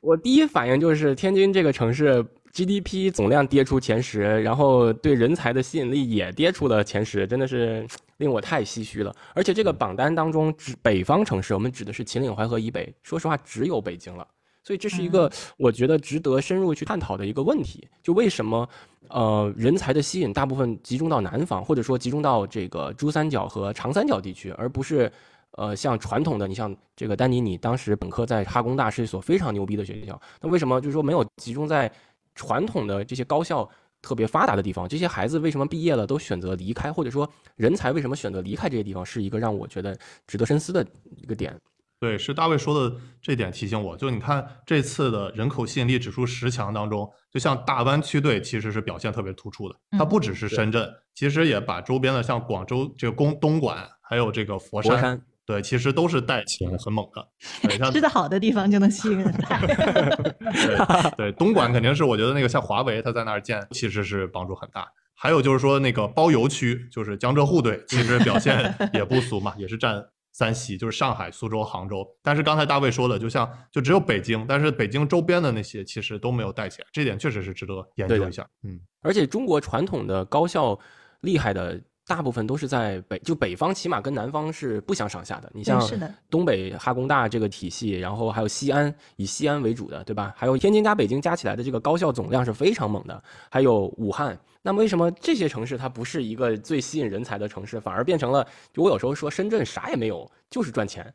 [0.00, 7.86] 我第一反应就是天津这个城市 GDP 总量跌出前十，然后对人才的吸引力也跌出了前十，真的是
[8.18, 9.14] 令我太唏嘘了。
[9.34, 14.26] 而且这个榜单当中，指北方城市，我们指的是秦岭淮河以北，说实话只有北京了。
[14.62, 18.68] 所以这是一个我觉得值得深入去探讨的一个问题，就为什么
[19.08, 25.10] 呃人才的吸引大部分集中到南方，或者说集中到这个珠三角和长三角地区，而不是
[25.52, 31.90] 呃像传统的你像这个丹尼，你当时本科在哈工大是一所非常牛逼的学校，那为什么就是说没有集中在
[32.34, 33.68] 传统的这些高校？
[34.04, 39.96] 特别发达的地方，这些孩子为什么毕业了都选择离开，或者说人才为什么选择离开这些地方，是一个让我觉得
[40.26, 40.84] 值得深思的
[41.16, 41.56] 一个点。
[42.02, 57.92] 对，是大卫说的这点提醒我，就你看这次的人口吸引力指数十强当中，就像大湾区队其实是表现特别突出的，它嗯不只是深圳，其实也把周边的像广州这个东东莞，还有这个佛山，佛山对，其实都是带起来很猛的。
[57.92, 59.64] 吃的好的地方就能吸引人 才。
[59.64, 64.88] 对对，东莞肯定是我觉得那个像华为，它在那儿建其实是帮助很大。
[65.14, 72.06] 还有就是说那个包邮区，就是江浙沪队，其实表现也不俗嘛，也是占三西，就是上海、苏州、杭州。
[72.22, 78.48] 但是刚才大卫说的，就像就只有北京，但是北京周边的那些其实都没有带起来，这点确实是值得研究一下。
[78.62, 80.78] 嗯，而且中国传统的高校
[81.20, 85.50] 厉害的大部分都是在北，就北方起码跟南方是不相上下的。
[85.54, 85.80] 你像
[86.28, 90.34] 东北哈工大这个体系，然后还有西安以西安为主的，对吧？
[90.36, 94.38] 还有天津加北京加起来的这个高校总量是非常猛的，还有武汉。
[94.62, 98.46] 那么为什么这些城市它不是一个最吸引人才的城市，反而变成了？
[98.72, 101.12] 就我有时候说深圳啥也没有，就是赚钱，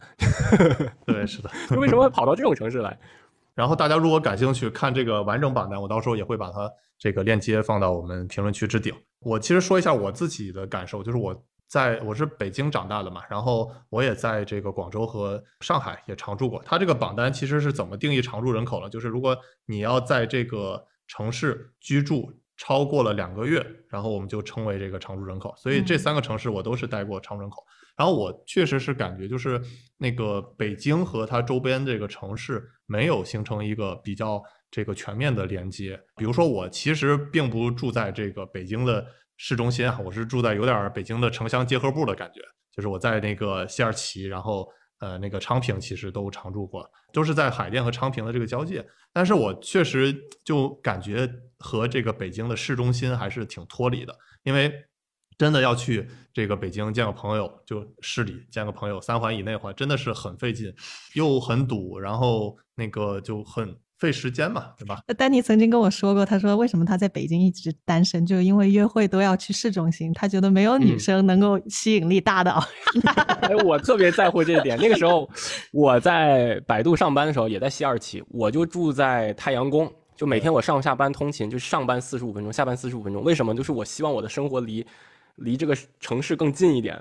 [1.06, 1.50] 对，是的。
[1.78, 2.98] 为什么会跑到这种城市来？
[3.56, 8.94] 然后大家如果感兴趣看这个完整榜单，我到时候也会把它这个链接放到我们评论区置顶。
[9.20, 16.62] 我其实说一下我自己的感受，就是我在我是北京长大的嘛，然后我也在这个广州和上海也常住过。
[16.66, 18.90] 它这个榜单其实是怎么定义常住人口了？
[18.90, 25.54] 就是如果你要在这个城市居住超过了两个月，然后我们就称为这个常住人口。
[25.58, 27.64] 所以这嗯三个城市我都是待过常住人口。
[27.98, 29.60] 然后我确实是感觉，就是
[29.98, 34.42] 那个北京和它周边这个城市没有形成一个比较
[34.78, 36.00] 这个全面的连接。
[36.16, 39.04] 比如说，我其实并不住在这个北京的
[39.36, 44.70] 市中心啊，我是住在有点北京的城乡结合部的感觉，就是我在那个西二旗，然后
[45.00, 48.86] 呃那个昌平，其实都常住过，都是在海淀和昌平的这个交界。
[49.12, 54.72] 但是我确实就感觉和这个北京的市中心还是挺脱离的，因为
[55.40, 60.72] 真的要去这个北京见个朋友，就市里见个朋友，三环以内的话，真的是很费劲，
[61.16, 65.00] 又很堵，然后那个就很费时间嘛，对吧？
[65.08, 72.64] 呃丹尼曾经跟我说过，他说为什么他在北京一直单身，就因为约会都要去市中心，他觉得没有女嗯生能够吸引力大到。
[73.42, 74.78] 哎，我特别在乎这一点。
[74.78, 75.30] 那个时候
[75.72, 79.92] 我在百度上班的时候，也在西二旗，我就住在太阳宫。
[80.16, 83.24] 就每天我上下班通勤，就上班四十五分钟，下班四十五分钟。
[83.24, 83.54] 为什么？
[83.54, 84.84] 就是我希望我的生活离
[85.36, 87.00] 离这个城市更近一点，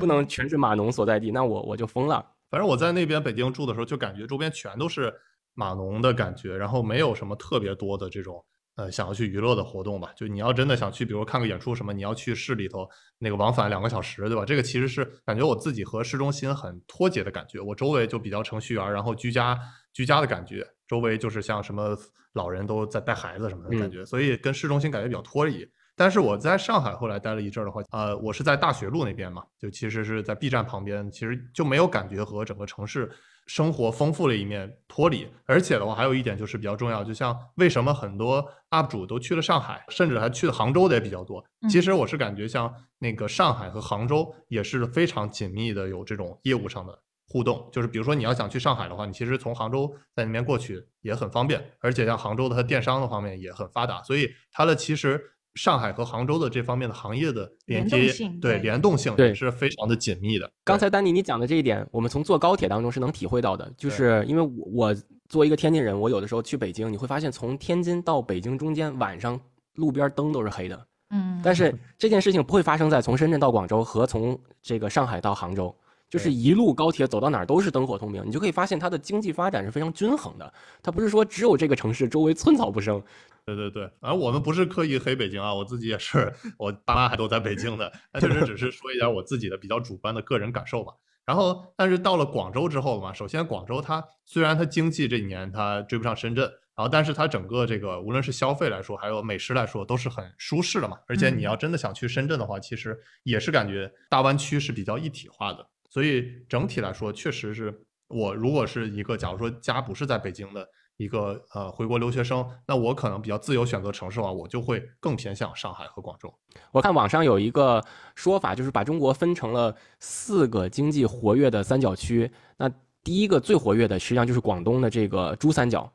[0.00, 2.24] 不能全是码农所在地，那我我就疯了。
[2.50, 5.12] 反正我在那边北京住的时候，就感觉周边全都是
[5.56, 8.44] 码农的感觉，然后没有什么特别多的这种
[8.76, 10.12] 呃想要去娱乐的活动吧。
[10.14, 12.88] 就你要真的想去，比如看个演出什么，你要去市里头
[13.18, 14.44] 那个往返两个小时，对吧？
[14.44, 17.58] 这个其实是感觉我自己和市中心很脱节的感觉。
[17.58, 19.58] 我周围就比较程序员，然后居家
[19.92, 21.96] 居家的感觉，周围就是像什么
[22.34, 25.66] 老人都在带孩子什么的感觉，所以跟市中心感觉比较脱离。
[25.98, 33.10] 但是我在上海后来待了一阵儿的话，呃，我是在大学路那边嘛，就其实是在 B 站旁边，其实就没有感觉和整个城市
[33.46, 35.26] 生活丰富的一面脱离。
[35.44, 41.44] 而且的话，还有一点就是比较重要，就像为什么很多 UP 主都去了上海，甚至还去了杭州的也比较多。
[41.70, 55.20] 其实我是感觉像那个上海和杭州也是非常紧密的有这种业务上的互动，就是比如说你要想去上海的话，你其实从杭州在那边过去也很方便，而且像杭州的它电商的方面也很发达，所以它的其实
[55.56, 58.58] 上海和杭州的这方面的行业的连接，性对对。
[58.60, 60.48] 联动性对也是非常的紧密的。
[60.62, 64.94] 刚才丹尼你讲的这一点，我们从坐高铁当中是能体会到的，就是因为我我
[65.28, 69.40] 作为一个天津人，我有的时候去北京，你会发现从天津到北京中间晚上
[69.74, 71.40] 路边灯都是黑的，嗯。
[71.42, 75.74] 但是 这件事情不会发生在从深圳到广州和从这个上海到杭州，
[76.08, 80.52] 就是一路高铁走到哪儿都是灯火通明，你就可以发现它的经济发展是非常均衡的，
[80.82, 83.02] 它不是说只有这个城市周围寸草不生。
[83.44, 90.92] 对对对，而我们不是刻意黑北京啊，我自己也是，我爸妈还都在北京的，那确实只是说一点我自己的比较主观的个人感受吧。
[91.24, 96.44] 然后，但是到了广州之后嘛，首先广州它虽然它经济这几年它追不上深圳，
[96.76, 100.98] 然后但是它整个这个无论是消费来说，还有美食来说，都是很舒适的嘛。
[101.08, 105.66] 而且你要真的想去深圳的话，其实也是感觉大湾区是比较一体化的，
[105.96, 107.74] 所以整体来说，确实是
[108.06, 110.68] 我如果是一个假如说家不是在北京的
[110.98, 116.30] 一个呃回国留学生，那我可能比较自由选择城市的话，我就会更偏向上海和广州。
[116.70, 117.82] 我看网上有一个
[118.14, 122.30] 说法，就是把中国分成了四个经济活跃的三角区。
[122.58, 122.70] 那
[123.02, 125.90] 第一个最活跃的，实际上就是广东的这个珠三角。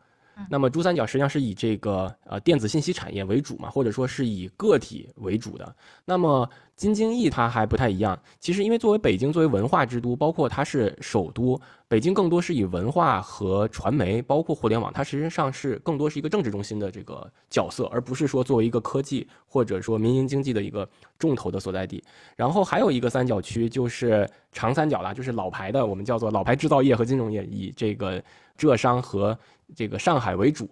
[0.50, 5.76] 那么珠三角实际上是以这个呃电子信息产业为主嘛，或者说是以个体为主的。
[6.04, 6.50] 那么
[6.82, 22.04] 京津冀它还不太一样，其实因为作为北京作为文化之都，包括它是首都，北京更多是以文化和传媒，包括互联网，它实际上是更多是一个政治中心的这个角色，而不是说作为一个科技或者说民营经济的一个重头的所在地。
[22.36, 28.20] 然后还有一个三角区就是长三角啦，就是老牌的，我们叫做老牌制造业和金融业，以这个
[28.58, 29.38] 浙商和
[29.76, 30.68] 这个上海为主。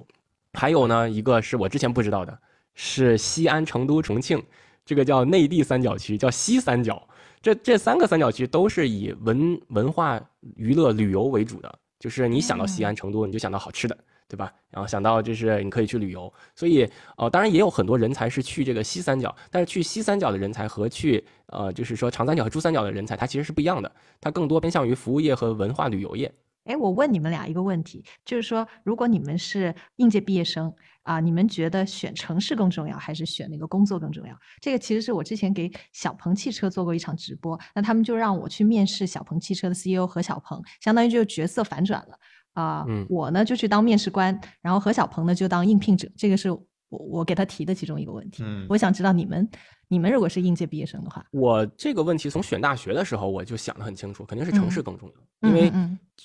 [0.53, 2.35] 还有呢，一个是我之前不知道的，
[2.73, 4.41] 是西安、成都、重庆，
[4.89, 7.07] 这个叫内地三角区，叫西三角。
[7.43, 10.19] 这这三个三角区都是以文文化、
[10.55, 13.95] 娱乐、旅游为主的，就是你想到西安、成都，你就想到好吃的，
[14.27, 14.51] 对吧？
[14.71, 26.33] 然后想到就是你可以去旅游，所以呃，当然也有很多人才是去这个西三角，但是去西三角的人才和去呃，就是说长三角和珠三角的人才，它其实是不一样的，它更多偏向于服务业和文化旅游业。
[26.65, 30.73] 哎，我问你们俩一个问题，就是说，如果你们是应届毕业生
[31.09, 34.39] 啊，你们觉得选城市更重要，还是选那个工作更重要？
[34.61, 42.19] 这个其实是我之前给小鹏汽车做过一场直播，那他们就让我去面试小鹏汽车的 CEO 何小鹏，相当于就角色反转了
[42.53, 42.85] 啊。
[42.87, 48.43] 嗯我呢就去当面试官，然后何小鹏呢就当应聘者，这个是我我给他提的其中一个问题。
[48.45, 49.49] 嗯我想知道你们
[49.87, 55.71] 你们如果是应届毕业生的话，我这个问题从选大学的时候我就想得很清楚，肯定是城市嗯更重要，嗯因为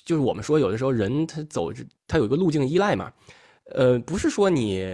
[0.05, 3.11] 就是我们说有的时候人他走着他有一个路径依赖嘛，
[3.73, 4.85] 呃，不是说你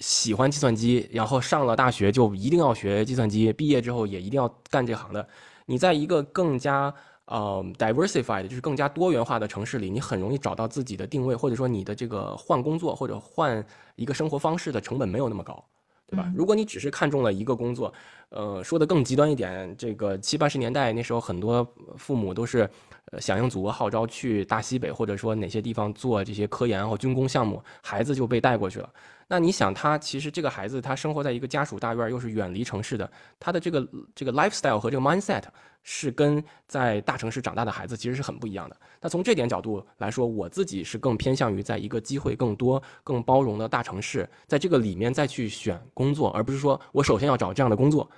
[0.00, 5.26] 喜欢计算机，然后上了大学就一定要学计算机，毕业之后也一定要干这行的。
[5.66, 6.92] 你在一个更加
[7.26, 13.64] 呃 diversified，就是更加多元化的城市里，你很容易找到自己的定位，或者说你的这个换工作或者换
[13.96, 15.64] 一个生活方式的成本没有那么高。
[16.10, 16.34] 对吧嗯？
[16.34, 17.92] 如果你只是看中了一个工作，
[18.30, 21.62] 呃，说的更极端一点，这个七八十年代那时候，很多
[21.98, 22.66] 父母都是，
[23.10, 28.90] 呃，响应祖国号召去大西北或者说哪些地方做这些科研或军工项目，孩子就被带过去了。
[29.30, 35.42] 那你想，他其实这个孩子他生活在一个家属大院，又是远离城市的，他的这个这个 lifestyle 和这个 mindset
[35.82, 38.76] 是跟在大城市长大的孩子其实是很不一样的。
[39.02, 48.10] 那从这点角度来说，我自己是更偏向于在一个机会更多、更包容的大城市，在这个里面再去选工作，而不是说我首先要找这样的工作，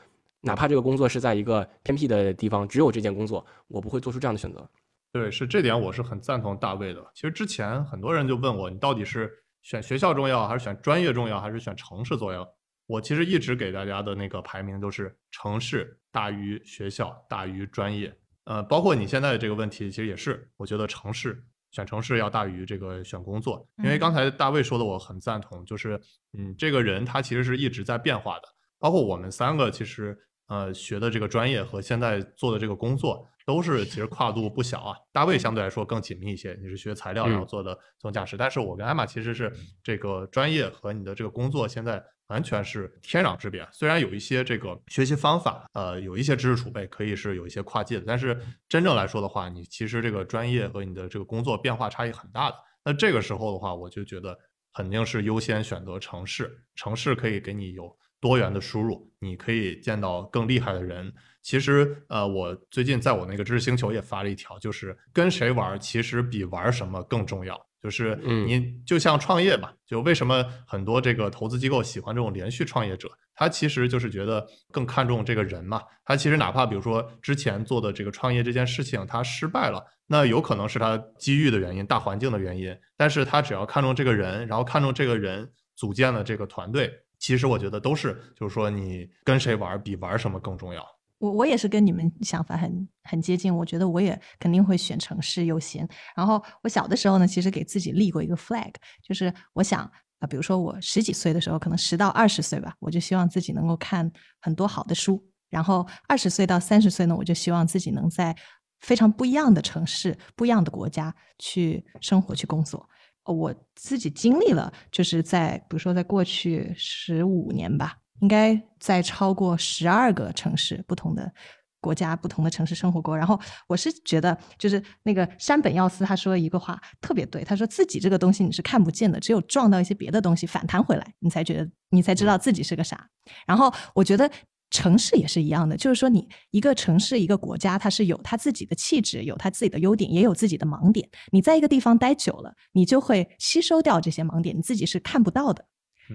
[0.42, 4.64] 哪怕这个工作是在一个偏僻的地方，只有这件工作，我不会做出这样的选择。
[5.12, 7.04] 对，是这点我是很赞同大卫的。
[7.14, 9.30] 其实之前很多人就问我，你到底是
[9.62, 12.48] 选学校重要，还是选专业重要，还是选城市重要？
[12.86, 18.12] 我其实一直给大家的那个排名都是城市大于学校大于专业。
[18.44, 26.00] 呃，包括你现在的这个问题，其实也是，我觉得城市选城市要大于这个选工作，因为刚才大卫说的我很赞同，就是
[26.36, 28.48] 嗯，这个人他其实是一直在变化的，
[28.78, 34.96] 包括我们三个其实呃学的这个专业和现在做的这个工作都是其实跨度不小啊。
[35.12, 42.02] 大卫相对来说更紧密一些，你是学材料然后做的自动驾驶，但是我跟艾玛其实是这个专业和你的这个工作现在。
[42.30, 43.68] 完全是天壤之别。
[43.72, 52.56] 虽然有一些这个学习方法，呃，有一些知识储备可以是有一些跨界的，但是真正来说的话，你其实这个专业和你的这个工作变化差异很大的。
[52.84, 54.38] 那这个时候的话，我就觉得
[54.72, 61.12] 肯定是优先选择城市，城市可以给你有多元的输入，你可以见到更厉害的人。
[61.42, 67.58] 其实，呃，我最近在我那个知识星球也发了一条，就是跟谁玩，其实比玩什么更重要。
[67.82, 68.14] 就是
[68.46, 73.10] 你就像创业嘛，就为什么很多这个投资机构喜欢这种连续创业者？
[73.34, 75.80] 他其实就是觉得更看重这个人嘛。
[76.04, 82.76] 他其实哪怕比如说之前做的这个创业这件事情他失败了，那有可能是他机遇的原因、大环境的原因。
[82.98, 90.86] 但是他只要看重这个人，然后看重这个人组建了这个团队，其实我觉得都是就是说你跟谁玩比玩什么更重要。
[91.20, 95.86] 我我也是跟你们想法很很接近，我觉得我也肯定会选城市优先。
[96.16, 99.80] 然后我小的时候呢，其实给自己立过一个 flag，就是我想
[100.18, 104.10] 啊，比如说我十几岁的时候，可能十到二十岁吧，我就希望自己能够看
[104.40, 105.22] 很多好的书。
[105.50, 108.34] 然后二十岁到三十岁呢，我就希望自己能在
[108.80, 112.88] 非常不一样的城市、不一样的国家去生活、去工作。
[113.24, 117.98] 我自己经历了，就是在比如说在过去十五年吧。
[118.20, 121.32] 应该在超过十二个城市、不同的
[121.80, 123.16] 国家、不同的城市生活过。
[123.16, 133.08] 然后我是觉得，就是那个山本耀司他说一个话特别对，他说自己这个东西你是看不见的，只有撞到一些别的东西反弹回来，你才觉得你才知道自己是个啥。
[133.46, 134.30] 然后我觉得
[134.70, 141.08] 城市也是一样的，就是说你一个城市、一个国家，它是有它自己的气质，有它自己的优点，也有自己的盲点。
[141.32, 145.64] 你在一个地方待久了，你就会吸收掉这些盲点，你自己是看不到的。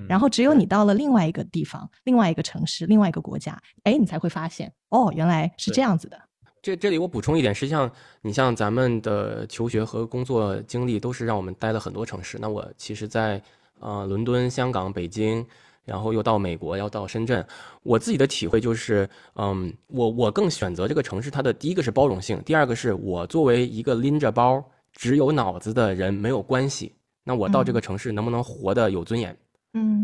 [0.07, 6.19] 然后只有你到了另外一个地方、另外一个城市、另外一个国家，哎，你才会发现，哦，原来是这样子的。
[6.61, 7.91] 这这里我补充一点，实际上
[8.21, 12.39] 你像咱们的求学和工作经历，都是让我们待了很多城市。
[12.41, 13.39] 那我其实，在
[13.79, 15.45] 呃伦敦、香港、北京，
[15.83, 17.45] 然后又到美国，要到深圳。
[17.83, 26.95] 我自己的体会就是，嗯，我我更选择这个城市，它的第一个是包容性，第二个是我作为一个拎着包、只有脑子的人没有关系。
[27.23, 29.31] 那我到这个城市能不能活得有尊严？
[29.31, 29.37] 嗯，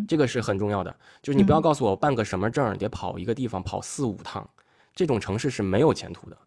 [0.07, 4.47] 这个是很重要的，就是你不要告诉我办个什么证得跑一个地方跑四五趟，
[4.93, 6.37] 这种城市是没有前途的。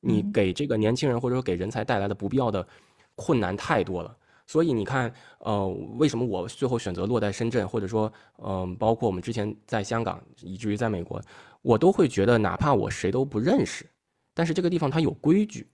[0.00, 2.66] 你给这个年轻人或者说给人才带来的不必要的
[3.14, 4.16] 困难太多了。
[4.44, 11.22] 所以你看，呃，为什么我最后选择落在深圳，或者说，嗯，包括我们之前在香港，以至于在美国，
[11.62, 13.86] 我都会觉得，哪怕我谁都不认识，
[14.34, 15.66] 但是这个地方它有规矩，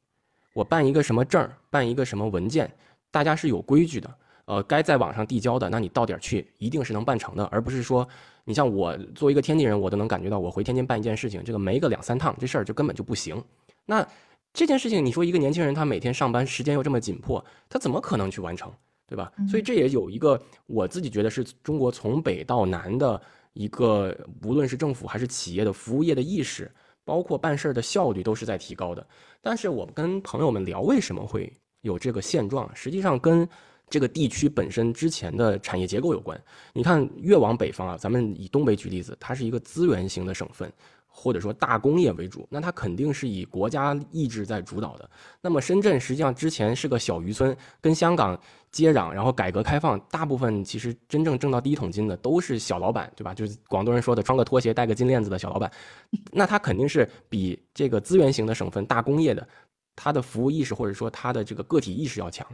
[0.53, 2.71] 我办一个什么证，办一个什么文件，
[3.11, 4.15] 大家是有规矩的。
[4.49, 8.09] 呃，该在网上递交的，那你到点儿去，一定是能办成的，而不是说，
[8.45, 13.45] 你像我作为一个天津人，我都能感觉到，我回天津办一件事情，这个没个两三趟，这事儿就根本就不行。
[13.85, 14.09] 那
[14.55, 18.73] 这件事情，你说一个年轻人，他每天上班时间又这么紧迫，他怎么可能去完成，
[19.07, 19.31] 对吧？
[19.47, 23.21] 所以这也有一个我自己觉得是中国从北到南的
[23.53, 26.73] 一个，无论是政府还是企业的服务业的意识，
[27.05, 29.07] 包括办事儿的效率都是在提高的。
[29.43, 33.47] 但是我跟朋友们聊，为什么会有这个现状，实际上跟
[33.89, 36.41] 这个地区本身之前的产业结构有关。
[36.73, 40.73] 你看，越往北方啊，咱们以东北举例子，它是一个资源型的省份，
[41.07, 45.11] 或者说大工业为主，那它肯定是以国家意志在主导的。
[45.41, 48.39] 那么深圳实际上之前是个小渔村，跟香港
[48.71, 53.33] 接壤，然后改革开放，大部分其实真正挣到第一桶金的都是小老板，对吧？
[53.35, 55.71] 就是广东人说的穿个拖鞋戴个金链子的小老板，
[56.31, 59.49] 那他肯定是比这个资源型的省份大工业的，
[59.97, 62.47] 他的服务意识或者说他的这个个体意识要强。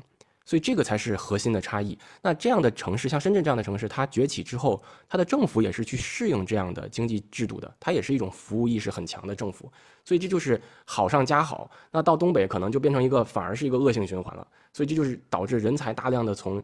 [0.44, 1.98] 所以这个才是核心的差异。
[2.22, 9.72] 那这样的城市，像深圳这样的城市，它崛起之后，它的政府也是去适应这样的经济制度的，它也是一种服务意识很强的政府。
[10.04, 11.70] 所以这就是好上加好。
[11.90, 14.46] 那到东北可能就变成一个，反而是一个恶性循环了。
[14.72, 16.62] 所以这就是导致人才大量的从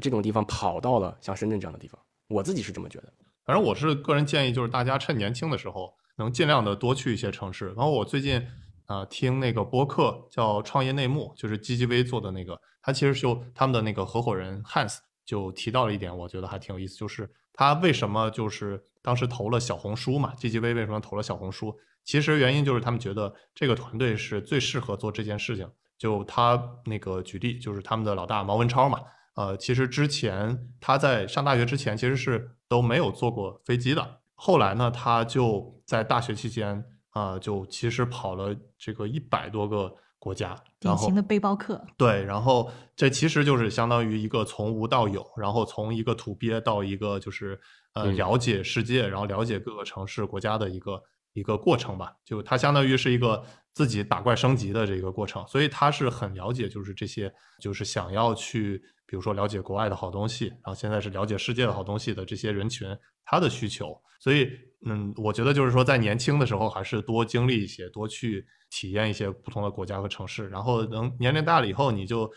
[0.00, 1.98] 这种地方跑到了像深圳这样的地方。
[2.28, 3.12] 我自己是这么觉得。
[3.44, 7.66] 反正我是个人建议，就是大家趁年轻的时候，能尽量的多去一些城市。
[7.68, 8.44] 然后我最近
[8.86, 12.60] 啊听那个播客叫《创业内幕》，就是 GGV 做的那个。
[12.82, 21.74] 他其实就他们的那个合伙人 Hans 就提到了一点，我觉得还挺有意思，就是他为什么就是当时投了小红书嘛，GGV 为什么投了小红书？
[22.04, 25.66] 其实原因就是他们觉得这个团队是最适合做这件事情。
[25.96, 29.00] 就他那个举例，就是他们的老大毛文超嘛，
[29.36, 34.20] 呃，其实之前他在上大学之前其实是都没有坐过飞机的。
[34.34, 40.48] 后来呢，他就在大学期间啊、就其实跑了这个一百多个国家，
[40.80, 41.84] 然后典型的背包客。
[41.96, 47.58] 对，然后这其实就是相当于一个从无到有，然后从一个土鳖到一个就是
[47.92, 51.02] 呃嗯了解世界，然后了解各个城市国家的一个
[51.34, 52.12] 一个过程吧。
[52.24, 62.88] 就它相当于是一个自己打怪升级的这个过程，所以他是很了解就是这些就是想要去比如说了解国外的好东西，然后现在是了解世界的好东西的这些人群
[63.24, 64.00] 他的需求。
[64.18, 64.48] 所以
[64.86, 72.30] 嗯，我觉得就是说在年轻的时候还是多经历一些，多去体验一些不同的国家和城市，然后等年龄大了以后，你就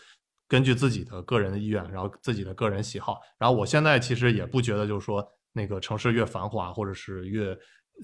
[0.48, 3.20] 根据自己的个人的意愿，然后自己的个人喜好。
[3.38, 7.52] 然后我现在其实也不觉得就是说那个城市越繁华或者是越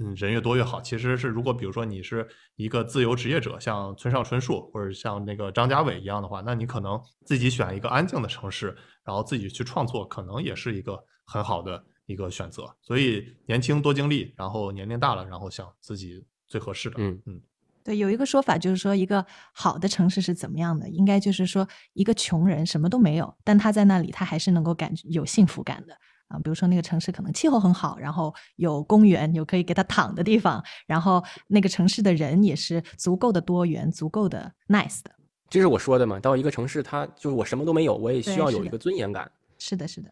[0.01, 12.74] 嗯人越多越好，其实是如果比如说你是一个自由职业者，像村上春树或者像那个张家伟一样的话，那你可能自己选一个安静的城市，然后自己去创作，可能也是一个很好的一个选择。
[12.82, 16.96] 所以年轻多经历，然后年龄大了，然后想自己最合适的。
[16.98, 17.40] 嗯嗯
[17.82, 20.88] 对，有一个说法就是说，一个好的城市是怎么样的？
[20.88, 25.92] 应该就是说，一个穷人什么都没有，但他在那里，他还是能够感觉有幸福感的
[26.28, 26.38] 啊。
[26.38, 35.11] 比如说那个城市可能气候很好，然后有公园，有可以给他躺的地方，然后那个城市的人也是足够的多元，足够的 nice 的。
[35.50, 36.18] 这是我说的嘛。
[36.18, 39.30] 到一个城市，它就是我什么都没有，我也需要有一个尊严感。
[39.59, 40.11] 是的，是的。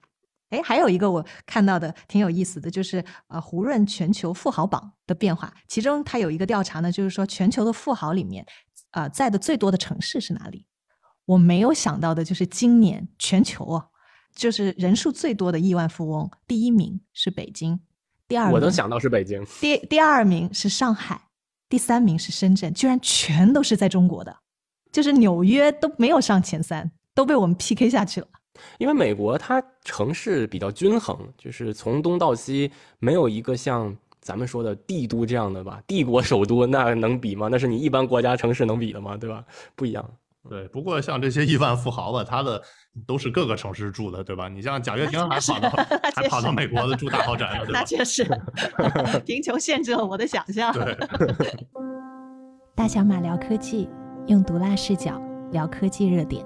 [0.53, 8.47] 哎，还有一个我看到的挺有意思的，就是呃胡润全球富豪榜的变化，其中它有一个调查呢，就是说全球的富豪里面，
[8.91, 10.67] 呃在的最多的城市是哪里？
[11.25, 13.87] 我没有想到的就是今年全球啊，
[14.35, 17.81] 就是人数最多的亿万富翁，第一名是北京，
[18.29, 21.29] 第二名我能想到是北京，第第二名是上海，
[21.69, 24.37] 第三名是深圳，居然全都是在中国的，
[24.93, 28.27] 就是纽约都没有上前三，都被我们 PK 下去了。
[28.79, 37.49] 因为美国它城市比较均衡，就是从东到西没有一个像咱们说的帝都这样的吧，帝国首都那能比吗？
[37.51, 39.17] 那是你一般国家城市能比的吗？
[39.17, 39.45] 对吧？
[39.75, 40.05] 不一样。
[40.49, 42.61] 对，不过像这些亿万富豪吧，他的
[43.07, 44.49] 都是各个城市住的，对吧？
[44.49, 45.71] 你像贾跃亭还跑到
[46.17, 47.85] 还跑到美国的住大豪宅了，对吧那？
[47.85, 48.25] 确实，
[49.25, 50.73] 贫穷限制了我的想象。
[50.73, 50.97] 对。
[52.75, 53.89] 大小马聊科技，
[54.27, 55.21] 用毒辣视角
[55.53, 56.45] 聊科技热点。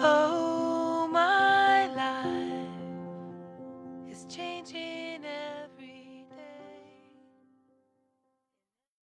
[0.00, 0.37] Oh,